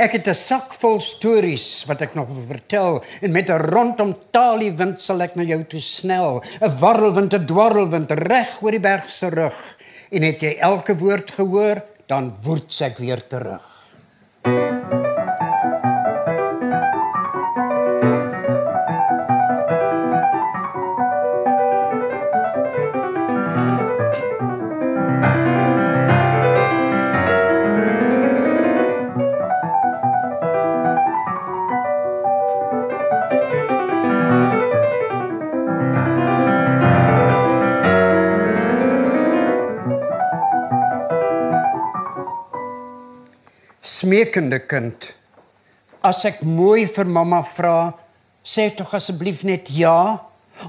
Ek 0.00 0.12
het 0.16 0.28
'n 0.28 0.34
sak 0.34 0.72
vol 0.80 1.00
stories 1.00 1.84
wat 1.86 2.00
ek 2.00 2.14
nog 2.14 2.28
wil 2.28 2.46
vertel 2.48 3.04
en 3.20 3.32
met 3.32 3.50
'n 3.50 3.68
rondom 3.68 4.16
talie 4.30 4.72
wind 4.72 5.00
sal 5.00 5.20
ek 5.20 5.36
na 5.36 5.42
jou 5.42 5.64
toe 5.64 5.80
snel, 5.80 6.42
'n 6.60 6.78
warrelwind, 6.80 7.34
'n 7.34 7.46
dwarrelwind 7.46 8.10
reg 8.10 8.62
oor 8.62 8.70
die 8.70 8.80
berg 8.80 9.10
se 9.10 9.28
rug. 9.28 9.76
En 10.10 10.22
het 10.22 10.40
jy 10.40 10.56
elke 10.58 10.96
woord 10.96 11.30
gehoor, 11.30 11.82
dan 12.06 12.34
woord 12.42 12.80
ek 12.80 12.98
weer 12.98 13.26
terug. 13.26 13.79
Smekende 43.80 44.60
kind. 44.66 45.10
As 46.02 46.24
ek 46.28 46.42
mooi 46.44 46.86
vir 46.88 47.08
mamma 47.08 47.42
vra, 47.56 47.92
sê 48.44 48.70
tog 48.76 48.94
asseblief 48.96 49.44
net 49.44 49.68
ja. 49.72 50.20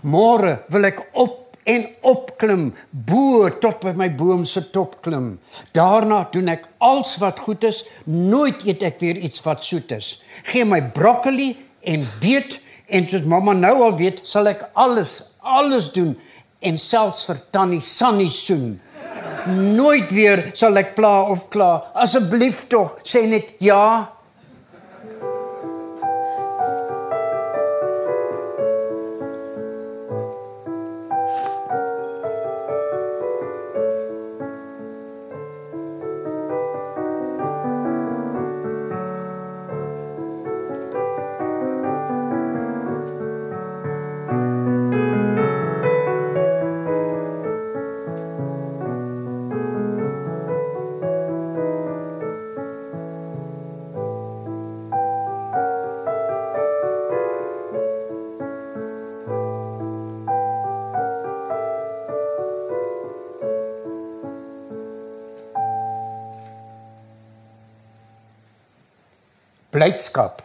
Môre 0.04 0.62
wil 0.72 0.88
ek 0.88 1.04
op 1.20 1.38
en 1.70 1.84
opklim, 2.10 2.72
bo 2.90 3.50
tot 3.62 3.84
by 3.84 3.92
my 3.98 4.08
boom 4.18 4.46
se 4.50 4.64
top 4.74 4.98
klim. 5.06 5.36
Daarna 5.78 6.24
doen 6.34 6.50
ek 6.50 6.66
alles 6.82 7.14
wat 7.22 7.42
goed 7.46 7.68
is, 7.68 7.84
nooit 8.10 8.64
eet 8.66 8.82
ek 8.88 8.98
weer 9.04 9.20
iets 9.22 9.44
wat 9.46 9.66
soet 9.66 9.94
is. 9.94 10.16
Gee 10.50 10.66
my 10.66 10.82
broccoli 10.96 11.54
en 11.86 12.08
beet 12.22 12.58
en 12.90 13.06
soos 13.08 13.28
mamma 13.30 13.54
nou 13.54 13.76
al 13.86 13.98
weet, 14.00 14.24
sal 14.26 14.50
ek 14.52 14.66
alles 14.74 15.22
alles 15.42 15.90
doen 15.94 16.16
en 16.62 16.78
selfs 16.78 17.26
vir 17.30 17.40
tannie 17.54 17.82
Sunny 17.82 18.30
soen. 18.34 18.76
Nooit 19.50 20.12
weer 20.12 20.52
sal 20.54 20.78
ek 20.82 20.94
pla 20.98 21.14
of 21.34 21.48
kla. 21.54 21.72
Asseblief 21.94 22.66
tog, 22.72 22.98
sê 23.04 23.26
net 23.30 23.56
ja. 23.64 23.84
Blydskap. 69.82 70.44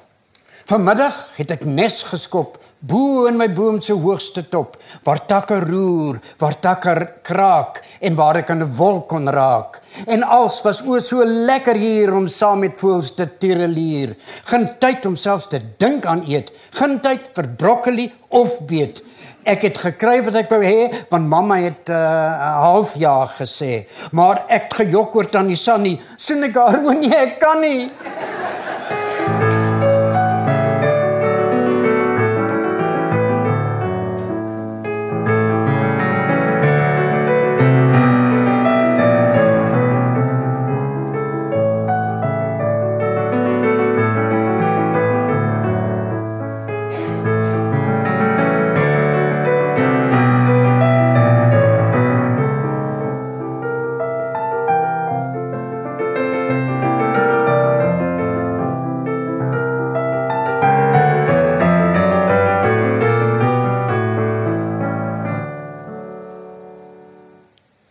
Vanmiddag 0.64 1.16
het 1.37 1.51
ek 1.53 1.66
nes 1.68 2.01
geskop 2.09 2.57
bo 2.87 3.27
in 3.29 3.37
my 3.37 3.49
boom 3.53 3.81
se 3.85 3.92
hoogste 3.92 4.44
top, 4.49 4.77
waar 5.05 5.20
takke 5.29 5.59
roer, 5.64 6.20
waar 6.40 6.55
takke 6.62 6.94
kraak 7.27 7.83
en 8.01 8.16
waar 8.16 8.38
ek 8.40 8.51
'n 8.51 8.64
wolk 8.79 9.09
kon 9.09 9.29
raak. 9.29 9.81
En 10.07 10.22
als 10.22 10.62
was 10.62 10.81
o 10.83 10.99
so 10.99 11.25
lekker 11.25 11.77
hier 11.77 12.14
om 12.14 12.29
saam 12.29 12.61
met 12.61 12.79
voels 12.81 13.14
te 13.14 13.27
tirelier. 13.38 14.16
Geen 14.44 14.79
tyd 14.79 15.07
om 15.07 15.16
selfs 15.16 15.49
te 15.49 15.61
dink 15.79 16.07
aan 16.07 16.25
eet, 16.29 16.53
geen 16.70 17.01
tyd 17.01 17.20
vir 17.35 17.49
broccoli 17.57 18.12
of 18.29 18.61
beet. 18.66 19.03
Ek 19.44 19.62
het 19.62 19.79
gekry 19.79 20.25
wat 20.25 20.35
ek 20.35 20.51
wou 20.51 20.62
hê, 20.62 20.90
want 21.11 21.29
mamma 21.29 21.57
het 21.57 21.88
'n 21.88 21.92
uh, 21.92 22.61
half 22.61 22.96
jaar 22.96 23.29
gesê, 23.29 23.87
maar 24.12 24.44
ek 24.49 24.72
gejok 24.75 25.16
oor 25.16 25.29
tannie 25.29 25.57
Sunny, 25.57 26.01
sien 26.16 26.42
ek 26.42 26.55
haar 26.55 26.85
o 26.85 26.92
nee, 26.92 27.14
ek 27.14 27.38
kan 27.40 27.61
nie. 27.61 27.90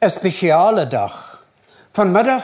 Spesiale 0.10 0.88
dag. 0.88 1.44
Vanmiddag 1.96 2.44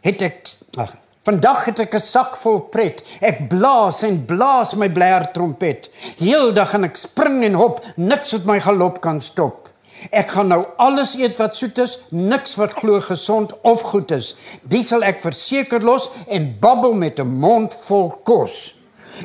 het 0.00 0.22
ek 0.22 0.48
ag, 0.76 0.94
vandag 1.22 1.64
het 1.68 1.80
ek 1.80 1.94
'n 1.94 2.00
sak 2.00 2.36
vol 2.36 2.60
pret. 2.72 3.02
Ek 3.20 3.48
blaas 3.48 4.02
en 4.02 4.24
blaas 4.26 4.74
my 4.74 4.88
blaar 4.88 5.32
trompet. 5.32 5.90
Heeldag 6.18 6.74
en 6.74 6.84
ek 6.84 6.96
spring 6.96 7.44
en 7.44 7.54
hop, 7.54 7.84
niks 7.96 8.32
wat 8.32 8.44
my 8.44 8.60
galop 8.60 9.00
kan 9.00 9.20
stop. 9.20 9.68
Ek 10.10 10.30
gaan 10.30 10.48
nou 10.48 10.64
alles 10.78 11.16
eet 11.18 11.36
wat 11.36 11.56
soet 11.56 11.78
is, 11.78 11.98
niks 12.14 12.54
wat 12.56 12.76
glo 12.78 13.00
gesond 13.00 13.52
of 13.62 13.82
goed 13.90 14.10
is. 14.14 14.36
Dis 14.62 14.88
sal 14.88 15.02
ek 15.02 15.22
verseker 15.24 15.82
los 15.82 16.08
en 16.26 16.56
babbel 16.60 16.94
met 16.94 17.18
'n 17.18 17.26
mond 17.26 17.76
vol 17.88 18.10
kos. 18.22 18.74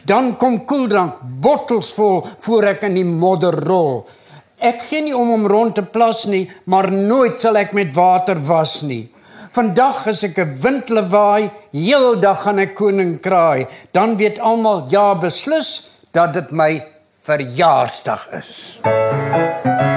Dan 0.05 0.35
kom 0.37 0.65
koeldrank 0.65 1.13
bottels 1.21 1.93
vol 1.93 2.25
voor 2.39 2.63
ek 2.63 2.83
in 2.83 2.93
die 2.93 3.05
modder 3.05 3.53
rol. 3.53 4.07
Ek 4.63 4.86
gee 4.88 5.02
nie 5.04 5.15
om 5.15 5.32
om 5.34 5.47
rond 5.52 5.76
te 5.76 5.84
plas 5.84 6.23
nie, 6.23 6.45
maar 6.71 6.88
nooit 6.91 7.41
sal 7.43 7.60
ek 7.60 7.73
met 7.76 7.91
water 7.95 8.39
was 8.47 8.78
nie. 8.88 9.10
Vandag 9.54 10.08
as 10.08 10.23
ek 10.23 10.39
'n 10.39 10.56
windlewaai, 10.63 11.52
heeldag 11.73 12.43
gaan 12.43 12.60
ek 12.60 12.76
koning 12.76 13.19
kraai, 13.19 13.67
dan 13.91 14.15
weet 14.17 14.39
almal 14.39 14.88
ja 14.89 15.13
beslis 15.15 15.89
dat 16.13 16.34
dit 16.34 16.52
my 16.52 16.82
verjaarsdag 17.21 18.28
is. 18.32 18.80
dromery 18.84 19.92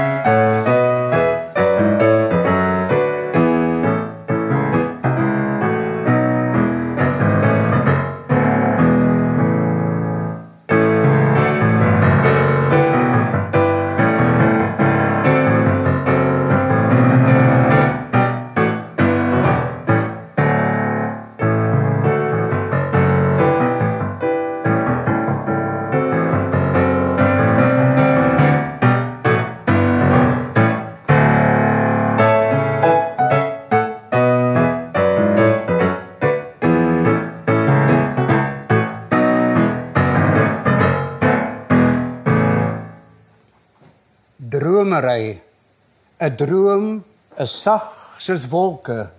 'n 46.26 46.36
droom 46.36 47.04
is 47.38 47.52
sag 47.62 48.18
soos 48.18 48.48
wolke. 48.50 49.10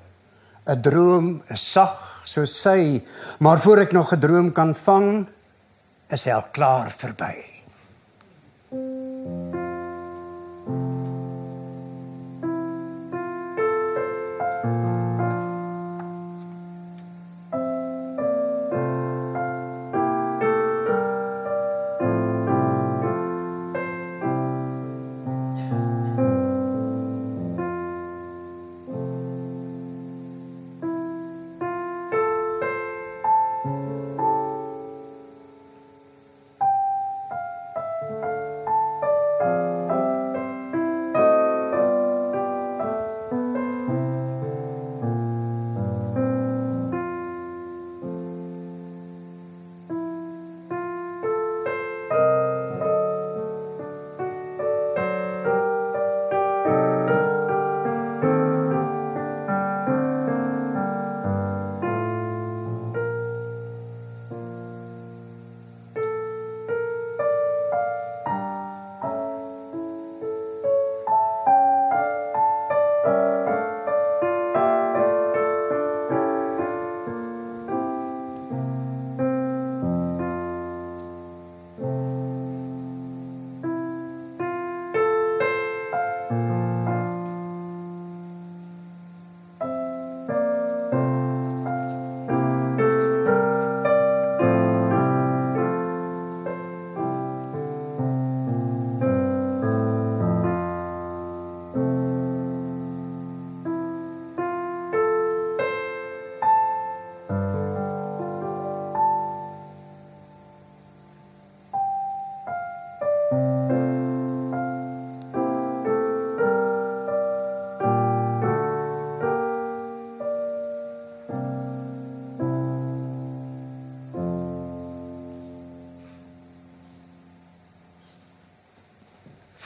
'n 0.67 0.82
droom 0.82 1.41
is 1.50 1.63
sag 1.72 2.22
soos 2.26 2.62
sy. 2.62 3.02
Maar 3.39 3.60
voor 3.63 3.78
ek 3.86 3.91
nog 3.91 4.13
'n 4.13 4.20
droom 4.20 4.52
kan 4.52 4.76
vang 4.76 5.28
is 6.10 6.24
hy 6.26 6.32
al 6.32 6.48
klaar 6.52 6.91
verby 6.91 7.57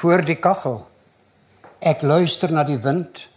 voor 0.01 0.23
die 0.25 0.39
kaggel. 0.41 0.79
Ek 1.81 2.01
luister 2.01 2.49
na 2.53 2.63
die 2.65 2.79
wind. 2.81 3.27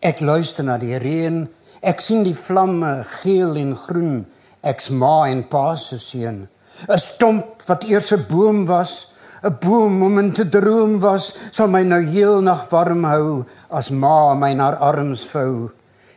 Ek 0.00 0.22
luister 0.24 0.64
na 0.64 0.78
die 0.80 0.96
reën. 0.96 1.42
Ek 1.84 2.00
sien 2.00 2.24
die 2.24 2.36
vlamme 2.36 3.02
geel 3.20 3.58
en 3.60 3.74
groen. 3.76 4.22
Ek's 4.64 4.88
ma 4.92 5.28
en 5.28 5.44
pa 5.52 5.76
se 5.76 5.98
seun. 6.00 6.48
'n 6.88 6.98
Stomp 6.98 7.60
wat 7.68 7.84
eers 7.84 8.12
'n 8.12 8.24
boom 8.28 8.64
was, 8.66 9.08
'n 9.44 9.56
boom 9.60 10.02
om 10.02 10.18
in 10.18 10.32
te 10.32 10.48
droom 10.48 11.00
was, 11.00 11.34
sal 11.52 11.68
my 11.68 11.82
nou 11.82 12.00
heel 12.00 12.40
nag 12.40 12.70
warm 12.70 13.04
hou 13.04 13.44
as 13.68 13.90
ma 13.90 14.34
my 14.34 14.54
na 14.54 14.70
arms 14.76 15.24
vou. 15.32 15.70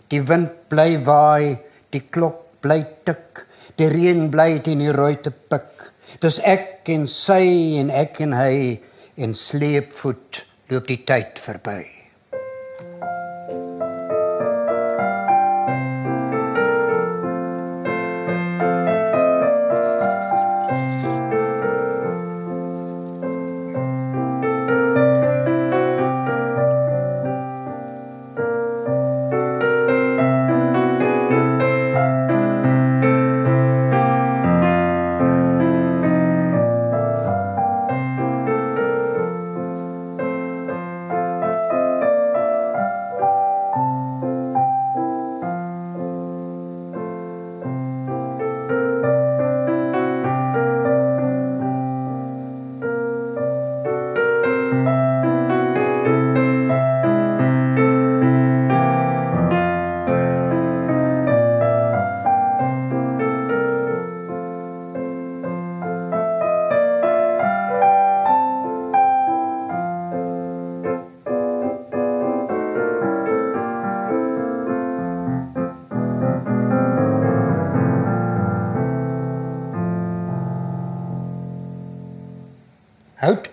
Die 0.08 0.22
wind 0.22 0.52
bly 0.70 1.04
waai, 1.04 1.60
die 1.92 2.04
klok 2.10 2.40
bly 2.62 2.88
tik, 3.04 3.46
die 3.76 3.90
reën 3.90 4.30
bly 4.30 4.60
teen 4.60 4.80
die 4.80 4.92
ruitte 4.92 5.32
pik. 5.32 5.92
Dis 6.20 6.40
ek 6.40 6.88
en 6.88 7.08
sy 7.08 7.76
en 7.80 7.90
ek 7.90 8.22
en 8.22 8.34
hy 8.34 8.80
en 9.16 9.36
sleepvoet 9.38 10.46
loop 10.72 10.88
die 10.90 11.04
tyd 11.06 11.42
verby. 11.44 12.03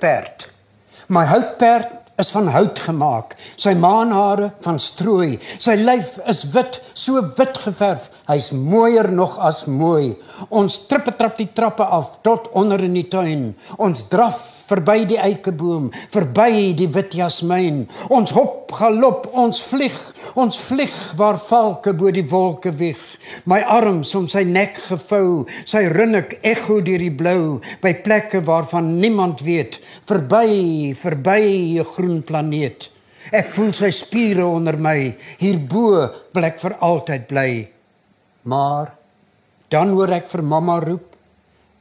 Houtperd. 0.01 0.51
My 1.09 1.25
houtperd 1.27 1.89
is 2.21 2.31
van 2.31 2.49
hout 2.53 2.79
gemaak. 2.79 3.35
Sy 3.57 3.73
maanhare 3.77 4.51
van 4.65 4.79
strooi. 4.81 5.39
Sy 5.59 5.77
lyf 5.81 6.19
is 6.29 6.45
wit, 6.55 6.81
so 6.95 7.21
wit 7.37 7.59
geverf. 7.65 8.09
Hy's 8.29 8.51
mooier 8.53 9.11
nog 9.13 9.39
as 9.39 9.65
mooi. 9.67 10.17
Ons 10.49 10.87
trippe 10.89 11.13
trap 11.17 11.37
die 11.41 11.51
trappe 11.53 11.85
af 11.85 12.21
tot 12.25 12.49
onder 12.57 12.81
in 12.85 12.97
die 12.97 13.09
tuin. 13.09 13.51
Ons 13.79 14.07
draf 14.13 14.50
verby 14.71 15.05
die 15.09 15.19
eikeboom, 15.19 15.89
verby 16.13 16.71
die 16.79 16.89
wit 16.95 17.17
jasmiin. 17.19 17.83
Ons 18.13 18.35
hop 18.37 18.71
galop, 18.79 19.27
ons 19.35 19.59
vlieg, 19.67 19.97
ons 20.39 20.59
vlieg 20.69 20.95
waar 21.19 21.41
valke 21.43 21.95
bo 21.97 22.13
die 22.15 22.27
wolke 22.31 22.73
wieg. 22.79 23.01
My 23.51 23.61
arms 23.67 24.13
om 24.19 24.29
sy 24.31 24.45
nek 24.47 24.79
gevou, 24.87 25.47
sy 25.67 25.87
rinnik 25.91 26.39
ekho 26.47 26.79
deur 26.87 27.03
die 27.03 27.15
blou, 27.15 27.59
by 27.83 27.97
plekke 28.05 28.45
waarvan 28.47 28.95
niemand 29.03 29.43
weet, 29.47 29.81
verby, 30.09 30.95
verby 30.95 31.43
'n 31.81 31.91
groen 31.95 32.23
planeet. 32.23 32.91
Ek 33.33 33.51
voel 33.51 33.73
sy 33.73 33.91
spiere 33.91 34.47
onder 34.47 34.77
my, 34.79 35.15
hierbo 35.39 36.09
wil 36.35 36.45
ek 36.45 36.59
vir 36.59 36.75
altyd 36.81 37.27
bly. 37.29 37.69
Maar 38.43 38.95
dan 39.71 39.91
hoor 39.95 40.11
ek 40.11 40.27
vir 40.27 40.43
mamma 40.43 40.81
roep. 40.81 41.07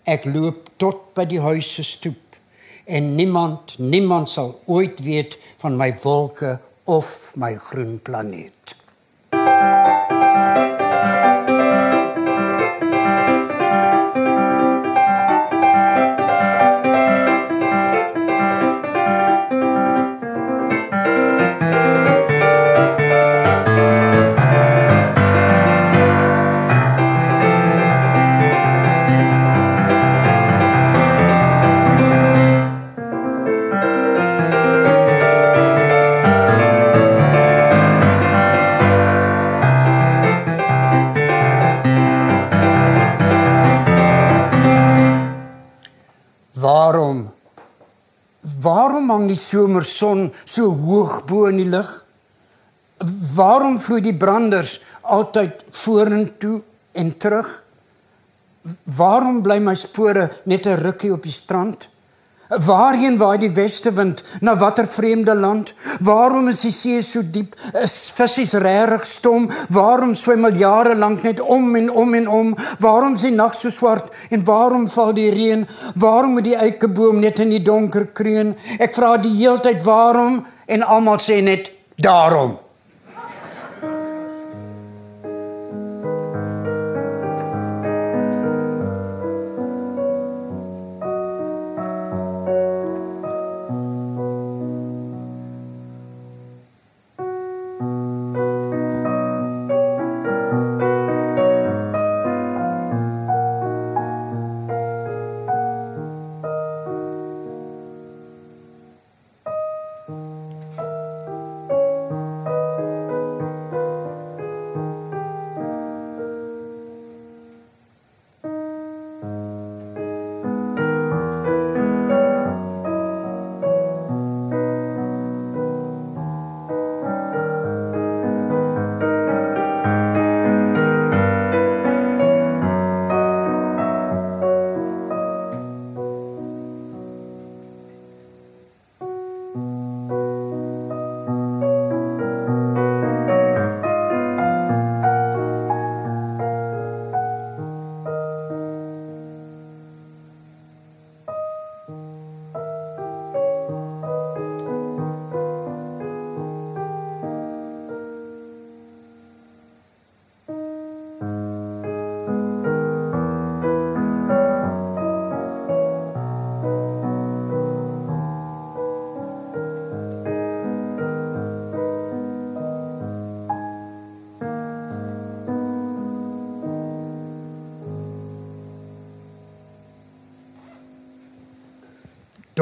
Ek 0.05 0.25
loop 0.25 0.69
tot 0.77 1.13
by 1.15 1.25
die 1.25 1.41
huis 1.41 1.73
se 1.75 1.83
stoep 1.83 2.28
en 2.89 3.15
niemand 3.15 3.77
niemand 3.77 4.29
sal 4.29 4.61
ooit 4.65 4.99
weet 5.05 5.37
van 5.61 5.77
my 5.77 5.93
wolke 6.01 6.59
of 6.83 7.33
my 7.35 7.55
groen 7.55 7.99
planeet. 8.01 8.58
Somerson 49.83 50.33
so 50.45 50.69
hoog 50.71 51.25
bo 51.27 51.47
in 51.47 51.57
die 51.57 51.69
lug? 51.69 52.05
Waarom 53.35 53.79
vloei 53.79 54.01
die 54.01 54.17
branders 54.17 54.79
altyd 55.01 55.63
vorentoe 55.69 56.61
en 56.91 57.17
terug? 57.17 57.63
Waarom 58.95 59.41
bly 59.41 59.59
my 59.59 59.75
spore 59.75 60.29
net 60.45 60.65
'n 60.65 60.81
rukkie 60.83 61.13
op 61.13 61.23
die 61.23 61.31
strand? 61.31 61.89
Waarheen 62.49 63.17
waai 63.17 63.37
die 63.37 63.51
weste 63.53 63.91
wind? 63.93 64.23
Na 64.41 64.55
watter 64.57 64.87
vreemde 64.87 65.35
land? 65.35 65.73
Waarom 66.01 66.47
is 66.49 66.61
die 66.61 66.71
see 66.71 67.01
so 67.01 67.21
diep? 67.21 67.53
Is 67.77 68.09
visse 68.17 68.57
regtig 68.57 69.05
stom? 69.05 69.49
Waarom 69.69 70.15
swem 70.15 70.45
al 70.45 70.57
jare 70.57 70.95
lank 70.95 71.21
net 71.23 71.39
om 71.39 71.75
en 71.75 71.91
om 71.91 72.13
en 72.13 72.27
om? 72.27 72.55
Waarom 72.79 73.15
is 73.15 73.21
die 73.27 73.31
nag 73.35 73.53
so 73.53 73.69
swart 73.69 74.09
en 74.29 74.45
waarom 74.45 74.87
val 74.89 75.13
die 75.13 75.29
reën? 75.29 75.67
Waarom 75.95 76.33
moet 76.39 76.49
die 76.49 76.57
eikeboom 76.57 77.19
net 77.21 77.37
in 77.39 77.53
die 77.53 77.61
donker 77.61 78.07
kreun? 78.17 78.55
Ek 78.79 78.97
vra 78.97 79.17
die 79.21 79.35
heeltyd 79.35 79.85
waarom 79.85 80.41
en 80.65 80.81
almal 80.81 81.21
sê 81.21 81.43
net 81.45 81.69
daarom. 82.01 82.57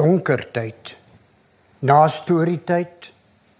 Donker 0.07 0.45
tyd. 0.55 0.93
Na 1.83 2.05
storietyd 2.07 3.09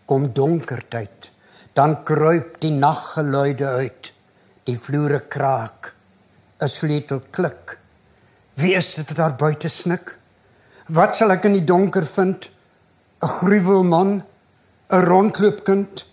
kom 0.07 0.29
donker 0.33 0.85
tyd. 0.87 1.31
Dan 1.75 2.03
kruip 2.07 2.59
die 2.63 2.71
naggeluide 2.71 3.67
uit. 3.81 4.11
Die 4.67 4.77
vloere 4.79 5.19
kraak. 5.27 5.93
'n 6.61 6.69
Sleutel 6.71 7.21
klik. 7.31 7.77
Wie 8.55 8.73
is 8.75 8.95
dit 8.95 9.15
daar 9.15 9.35
buite 9.35 9.69
snik? 9.69 10.15
Wat 10.87 11.15
sal 11.15 11.35
ek 11.35 11.45
in 11.45 11.59
die 11.59 11.67
donker 11.67 12.05
vind? 12.05 12.49
'n 13.21 13.27
Gruwelman, 13.27 14.23
'n 14.89 15.05
rondloopkind. 15.09 16.05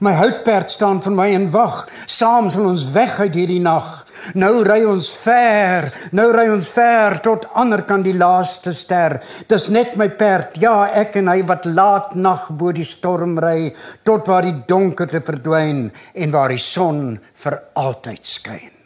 My 0.00 0.14
houtperd 0.14 0.70
staan 0.70 1.00
vir 1.02 1.12
my 1.12 1.28
en 1.34 1.50
wag. 1.50 1.88
Saam 2.06 2.50
sal 2.50 2.66
ons 2.66 2.90
weg 2.92 3.20
uit 3.20 3.34
hierdie 3.34 3.62
nag. 3.62 3.99
Nou 4.34 4.62
ry 4.66 4.80
ons 4.88 5.10
ver, 5.22 5.90
nou 6.16 6.28
ry 6.34 6.46
ons 6.52 6.72
ver 6.74 7.20
tot 7.24 7.46
ander 7.58 7.84
kan 7.88 8.04
die 8.06 8.16
laaste 8.16 8.74
ster. 8.76 9.18
Dis 9.50 9.68
net 9.72 9.96
my 10.00 10.10
perd, 10.16 10.58
ja, 10.62 10.88
ek 11.02 11.20
en 11.20 11.30
hy 11.32 11.40
wat 11.48 11.68
laat 11.70 12.16
nag 12.16 12.50
bo 12.56 12.72
die 12.74 12.86
storm 12.88 13.38
ry 13.42 13.70
tot 14.06 14.28
waar 14.30 14.46
die 14.48 14.58
donkerte 14.68 15.22
verdwyn 15.24 15.88
en 16.14 16.36
waar 16.36 16.52
die 16.54 16.62
son 16.62 17.18
vir 17.44 17.62
altyd 17.80 18.36
skyn. 18.36 18.79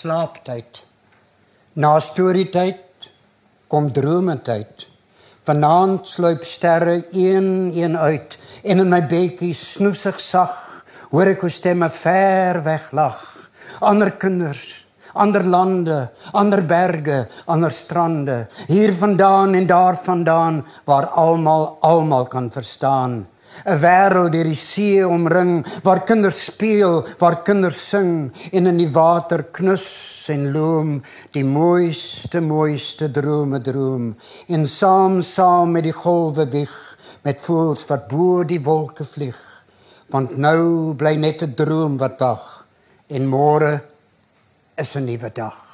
Slaaptyd. 0.00 0.82
Na 1.76 1.98
storietyd 2.00 3.10
kom 3.70 3.90
drometyd. 3.92 4.86
Vanaand 5.46 6.08
sluip 6.08 6.44
sterre 6.44 7.04
een 7.12 7.72
een 7.76 7.96
uit 7.96 8.36
en 8.64 8.82
in 8.84 8.92
my 8.92 9.00
bedjie 9.08 9.54
snoesig 9.56 10.20
sag 10.20 10.56
hoor 11.10 11.32
ek 11.32 11.44
hoe 11.44 11.52
stemme 11.52 11.88
ver 11.90 12.62
weg 12.64 12.90
lag. 12.96 13.18
Ander 13.80 14.12
kinders, 14.20 14.84
ander 15.14 15.44
lande, 15.44 15.98
ander 16.32 16.62
berge, 16.66 17.24
ander 17.46 17.72
strande, 17.74 18.46
hier 18.68 18.94
vandaan 18.98 19.54
en 19.58 19.66
daar 19.66 19.98
vandaan 20.04 20.62
waar 20.84 21.08
almal 21.18 21.76
almal 21.80 22.26
kan 22.30 22.50
verstaan. 22.50 23.24
'n 23.64 23.80
wêreld 23.80 24.32
deur 24.32 24.48
die 24.48 24.54
see 24.56 25.02
omring 25.06 25.64
waar 25.84 26.04
kinders 26.04 26.44
speel, 26.44 27.04
waar 27.18 27.42
kinders 27.42 27.80
sing 27.88 28.32
en 28.52 28.66
in 28.66 28.78
die 28.78 28.92
water 28.92 29.44
knus 29.52 29.86
en 30.30 30.52
loom 30.52 31.02
die 31.34 31.44
mooiste 31.44 32.40
mooiste 32.40 33.10
drome 33.10 33.60
droom. 33.60 34.14
En 34.48 34.66
saam 34.66 35.20
saam 35.22 35.72
met 35.72 35.84
die 35.88 35.96
golwe 35.96 36.46
wieg 36.48 36.76
met 37.22 37.40
voels 37.44 37.86
wat 37.90 38.08
bo 38.08 38.44
die 38.44 38.62
wolke 38.62 39.04
vlieg. 39.04 39.40
Want 40.10 40.36
nou 40.36 40.94
bly 40.94 41.14
net 41.16 41.42
'n 41.42 41.54
droom 41.54 41.98
wat 41.98 42.18
wag. 42.18 42.66
En 43.08 43.26
môre 43.26 43.82
is 44.76 44.94
'n 44.96 45.04
nuwe 45.04 45.30
dag 45.32 45.70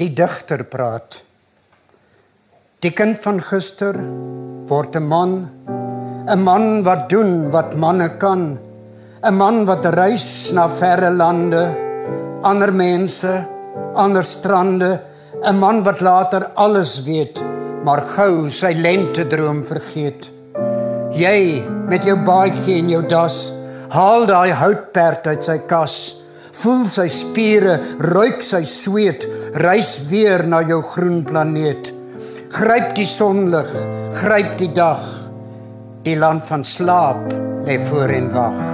die 0.00 0.12
digter 0.16 0.62
praat. 0.64 1.18
Die 2.80 2.92
kind 2.96 3.18
van 3.20 3.40
gister 3.44 3.96
word 4.70 4.96
'n 4.96 5.04
man, 5.04 5.32
'n 6.26 6.40
man 6.40 6.82
wat 6.86 7.10
doen 7.12 7.50
wat 7.52 7.76
manne 7.76 8.08
kan, 8.16 8.58
'n 9.22 9.34
man 9.36 9.66
wat 9.66 9.84
reis 9.84 10.52
na 10.52 10.68
verre 10.68 11.10
lande, 11.10 11.64
ander 12.42 12.72
mense, 12.72 13.44
ander 13.94 14.24
strande, 14.24 15.00
'n 15.44 15.58
man 15.58 15.82
wat 15.84 16.00
later 16.00 16.42
alles 16.54 17.04
weet, 17.04 17.36
maar 17.84 18.00
gou 18.16 18.48
sy 18.48 18.72
lente 18.72 19.26
droom 19.26 19.64
vergeet. 19.64 20.30
Jy 21.12 21.62
met 21.88 22.04
jou 22.04 22.16
baadjie 22.16 22.78
en 22.78 22.88
jou 22.88 23.02
das, 23.02 23.52
haal 23.90 24.26
daai 24.26 24.52
houtperd 24.52 25.26
uit 25.26 25.44
sy 25.44 25.58
kas 25.58 26.20
voel 26.60 26.84
sy 26.90 27.06
spiere, 27.12 27.78
ruik 28.12 28.44
sy 28.44 28.62
sweet, 28.68 29.24
reis 29.54 29.98
weer 30.08 30.46
na 30.46 30.62
jou 30.62 30.82
groen 30.82 31.22
planeet. 31.26 31.92
Gryp 32.54 32.94
die 32.94 33.06
sonlig, 33.06 33.70
gryp 34.22 34.56
die 34.58 34.72
dag. 34.74 35.02
Die 36.06 36.16
land 36.16 36.46
van 36.46 36.64
slaap 36.64 37.32
lê 37.66 37.80
voor 37.90 38.14
en 38.14 38.30
wag. 38.34 38.69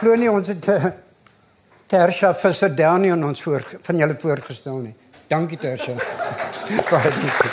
Glo 0.00 0.16
nie 0.16 0.30
ons 0.32 0.48
het 0.48 0.68
uh, 0.72 0.90
Tersha 1.90 2.30
Visser 2.40 2.72
Downie 2.72 3.12
aan 3.12 3.24
ons 3.28 3.42
voor 3.44 3.66
van 3.84 3.98
julle 4.00 4.16
voorgestel 4.22 4.78
nie. 4.80 4.94
Dankie 5.28 5.58
Tersha. 5.60 5.92
Baie 6.90 7.12
dankie. 7.16 7.52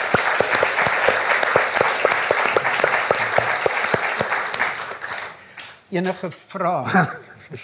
Enige 5.98 6.32
vrae? 6.32 7.06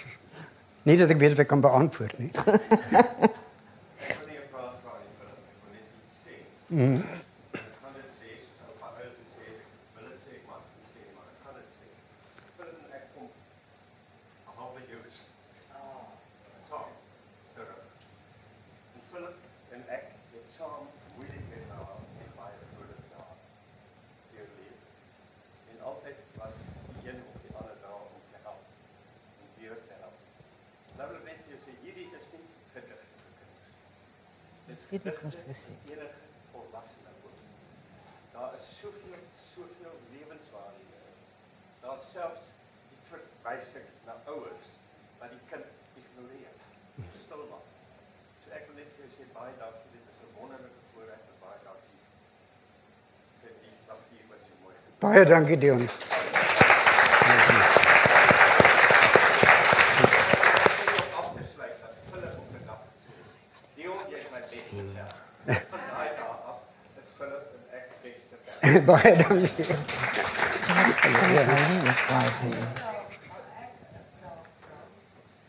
nie 0.88 0.98
dat 1.00 1.16
ek 1.16 1.20
weet 1.22 1.36
of 1.38 1.44
ek 1.46 1.52
kan 1.54 1.64
beantwoord 1.64 2.20
nie. 2.20 2.32
Mm. 6.74 7.04
saam 20.54 20.86
moeilike 21.16 21.60
dae 21.68 21.94
en 22.24 22.28
baie 22.38 22.58
vroulike 22.70 23.06
dae 23.10 23.32
deurleef. 24.30 24.84
En 25.72 25.80
altyd 25.90 26.28
was 26.38 26.60
die 26.60 27.08
een 27.10 27.18
of 27.32 27.40
die 27.46 27.54
ander 27.58 27.76
daar 27.82 28.04
om 28.04 28.22
te 28.30 28.42
help, 28.44 28.62
om 29.44 29.48
deur 29.58 29.80
te 29.88 29.96
help. 30.02 30.20
Nou 31.00 31.08
wil 31.12 31.24
net 31.26 31.50
jy 31.50 31.58
sê 31.64 31.74
hierdie 31.82 32.06
is 32.20 32.28
nie 32.34 32.44
gedig 32.76 33.02
vir 33.08 33.32
kinders. 33.40 33.80
Dis 34.68 34.86
Dit 34.92 34.92
het 34.92 35.02
gedigte 35.02 35.23
ons 35.34 35.44
gesien. 35.50 35.76
Daar 38.34 38.52
is 38.58 38.66
soveel 38.80 39.22
soveel 39.54 39.94
lewenswaarde. 40.12 40.82
Daar's 41.82 42.06
selfs 42.12 42.46
die 42.90 42.98
verwysing 43.10 43.86
na 44.06 44.14
ouers 44.30 44.70
wat 45.20 45.30
die 45.34 45.42
kind 45.50 45.66
ignoreer. 46.00 46.54
Stil 47.24 47.44
maak. 47.50 47.66
So 48.44 48.54
ek 48.58 48.66
wil 48.70 48.78
net 48.80 48.90
vir 48.96 49.04
jou 49.06 49.10
sê 49.18 49.28
baie 49.34 49.54
dankie. 49.60 49.90
Dit 49.94 50.04
is 50.12 50.18
'n 50.22 50.30
wonderlike 50.38 50.82
voorreg 50.92 51.22
en 51.30 51.38
baie 51.44 51.60
dankie 51.66 52.00
vir 53.42 53.52
die 53.62 53.74
papier 53.90 54.24
wat 54.30 54.42
jy 54.48 54.54
mooi 54.62 54.74
Baie 55.06 55.24
dankie 55.34 55.58
Dion. 55.58 55.80
het. 55.80 55.94
Om 60.94 61.18
af 61.18 61.28
te 61.36 61.42
sluit 61.54 61.76
dat 61.82 61.94
Philip 62.10 62.38
op 62.38 62.50
'n 62.50 62.64
dag 62.66 62.80
gesê 62.90 63.10
het, 63.18 63.28
"Dion, 63.74 64.02
jy 64.10 64.16
is 64.16 64.30
my 64.32 64.40
beste 64.40 64.62
vriend." 64.68 64.98
Van 65.70 65.80
daai 65.92 66.10
dag 66.16 66.38
af 66.50 66.58
is 67.00 67.06
Philip 67.16 67.44
en 67.54 67.78
ek 67.78 67.88
beste 68.64 68.72
vriende. 68.72 68.84
baie 68.84 69.16
dankie. 69.16 69.64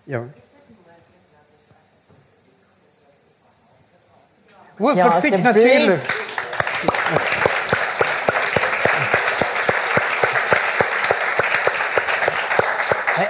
Ja. 0.03 0.23
Hoe 4.77 4.93
Ja, 4.95 5.11
verpiet 5.11 5.33
asseblief. 5.33 5.53
natuurlijk. 5.53 6.23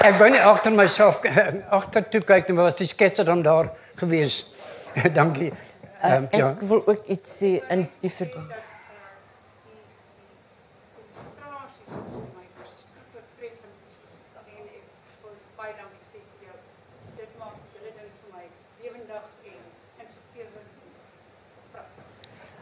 Ek 0.06 0.18
wou 0.18 0.28
nie 0.34 0.42
agter 0.42 0.74
myself 0.74 1.20
agter 1.78 2.06
toe 2.14 2.22
kyk 2.26 2.48
nie, 2.50 2.56
maar 2.58 2.70
was 2.72 2.78
die 2.80 2.88
sketser 2.90 3.26
dan 3.28 3.44
daar 3.46 3.70
gewees. 4.02 4.42
Dankie. 5.20 5.52
Uh, 5.52 5.62
Ehm 6.06 6.26
ek 6.30 6.36
ja. 6.38 6.48
wil 6.70 6.82
ook 6.86 7.06
iets 7.10 7.38
sê 7.40 7.52
in 7.74 7.86
die 8.04 8.12
verband. 8.12 8.52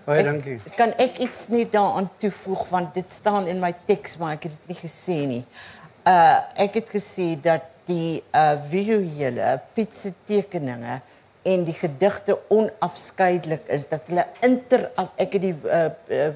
Baie 0.03 0.23
dankie. 0.25 0.57
Kan 0.75 0.91
ek 0.99 1.21
iets 1.23 1.45
net 1.53 1.71
daaraan 1.71 2.09
toevoeg 2.19 2.65
want 2.73 2.95
dit 2.97 3.11
staan 3.11 3.47
in 3.47 3.61
my 3.63 3.71
teks 3.87 4.17
maar 4.19 4.35
ek 4.35 4.49
het 4.49 4.57
dit 4.57 4.73
nie 4.73 4.79
gesê 4.81 5.17
nie. 5.29 5.43
Uh 6.03 6.39
ek 6.65 6.81
het 6.81 6.91
gesê 6.91 7.27
dat 7.39 7.69
die 7.87 8.19
uh 8.35 8.57
visuele 8.67 9.53
Piet 9.75 9.95
se 9.97 10.11
tekeninge 10.27 10.99
en 11.43 11.63
die 11.67 11.75
gedigte 11.75 12.35
onafskeidelik 12.51 13.67
is 13.71 13.87
dat 13.91 14.03
hulle 14.11 14.27
inter 14.47 14.89
ek 15.19 15.37
het 15.37 15.41
die 15.43 15.55
uh, 15.55 15.89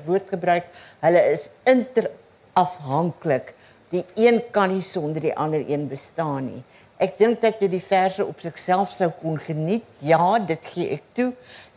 woord 0.05 0.31
gebruik 0.35 0.71
hulle 1.03 1.21
is 1.33 1.47
interafhanklik. 1.67 3.53
Die 3.91 4.03
een 4.15 4.41
kan 4.51 4.71
nie 4.71 4.83
sonder 4.83 5.23
die 5.23 5.35
ander 5.35 5.63
een 5.67 5.87
bestaan 5.91 6.51
nie. 6.53 6.63
Ek 6.97 7.17
dink 7.19 7.41
dat 7.41 7.59
jy 7.61 7.67
die 7.69 7.83
verse 7.83 8.25
op 8.25 8.39
sigself 8.41 8.89
sou 8.91 9.11
kon 9.19 9.37
geniet. 9.37 9.85
Ja, 10.01 10.39
dit 10.39 10.63
gee 10.73 10.95
ek 10.95 11.03
toe. 11.13 11.27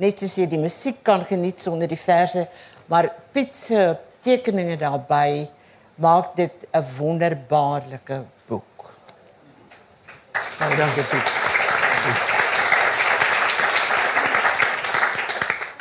Net 0.01 0.23
soos 0.23 0.39
jy 0.41 0.47
die 0.49 0.61
musiek 0.61 1.03
kan 1.05 1.27
geniet 1.29 1.61
sonder 1.61 1.91
die 1.91 2.01
verse, 2.01 2.47
maar 2.89 3.11
Piet 3.35 3.53
se 3.57 3.99
tekeninge 4.25 4.79
daarbey 4.81 5.49
maak 6.01 6.37
dit 6.37 6.67
'n 6.73 6.85
wonderbaarlike 6.97 8.25
boek. 8.49 8.93
Baie 10.59 10.77
dankie. 10.77 11.05
Piet. 11.05 11.29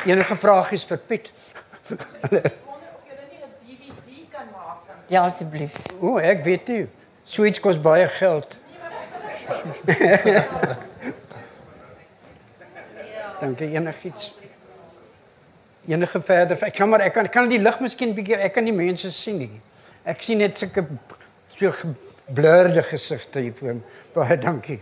Enige 0.04 0.36
vragies 0.36 0.84
vir 0.84 0.98
Piet? 0.98 1.32
Ja, 5.10 5.24
asseblief. 5.24 5.74
O, 6.00 6.18
ek 6.18 6.44
weet 6.44 6.68
nie. 6.68 6.88
Suits 7.24 7.60
kos 7.60 7.80
baie 7.80 8.06
geld. 8.08 8.59
Dankie 13.40 13.68
enigiets. 13.72 14.34
Enige 15.88 16.20
verder. 16.22 16.62
Ek 16.62 16.74
kan 16.76 16.88
maar 16.88 17.00
ek 17.00 17.12
kan 17.16 17.28
kan 17.32 17.48
die 17.48 17.58
lig 17.58 17.78
miskien 17.80 18.12
bietjie 18.14 18.36
ek 18.36 18.52
kan 18.58 18.64
die 18.68 18.74
mense 18.76 19.10
sien 19.12 19.38
nie. 19.40 19.60
Ek 20.04 20.22
sien 20.22 20.38
net 20.38 20.58
sulke 20.60 20.84
so 21.56 21.72
geblurde 21.80 22.82
gesigte 22.82 23.40
hier 23.40 23.54
voor. 23.58 23.74
Baie 24.14 24.38
dankie. 24.38 24.80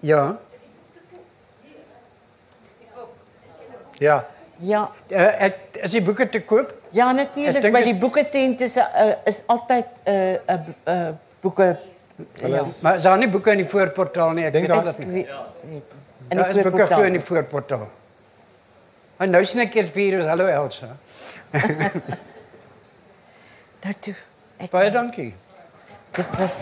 Ja. 0.00 0.36
Ja. 3.98 4.24
Ja, 4.62 4.90
Uh, 5.12 5.44
ek 5.44 5.56
is 5.84 5.90
die 5.90 6.00
boeke 6.02 6.28
te 6.30 6.40
koop? 6.40 6.70
ja 6.96 7.10
Ek 7.10 7.16
natuurlik 7.16 7.72
by 7.74 7.82
die 7.84 7.94
boeketent 7.98 8.60
is 8.64 8.76
uh, 8.78 8.84
is 9.28 9.42
altyd 9.50 9.86
'n 10.06 10.12
uh, 10.12 10.54
'n 10.54 10.74
uh, 10.86 10.94
uh, 10.94 11.10
boeke 11.40 11.76
ja. 12.40 12.64
Maar 12.82 12.96
is 12.96 13.02
daar 13.02 13.18
nie 13.18 13.28
boeke 13.28 13.50
in 13.50 13.56
die 13.62 13.68
voorportaal 13.68 14.30
nie? 14.30 14.44
Ek 14.44 14.52
Dink 14.52 14.68
weet 14.68 14.84
dit 14.84 14.98
nie. 14.98 15.06
Weet, 15.12 15.28
weet. 15.68 15.82
In 16.28 16.36
Daar 16.36 16.48
is 16.48 16.52
boeke 16.54 16.68
voorportaal. 16.68 16.98
glo 16.98 17.06
in 17.06 17.12
die 17.12 17.24
voorportaal. 17.24 17.88
En 19.16 19.30
nou 19.30 19.44
sien 19.44 19.60
ek 19.60 19.74
eers 19.74 19.90
vir 19.94 20.26
hallo 20.28 20.46
Elsa. 20.46 20.96
Nou 23.82 23.94
toe. 23.98 24.14
Ek, 24.62 24.70
Baie 24.70 24.90
dankie. 24.94 25.34
dit 26.12 26.26
was 26.38 26.60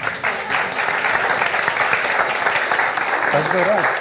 right. 3.67 4.00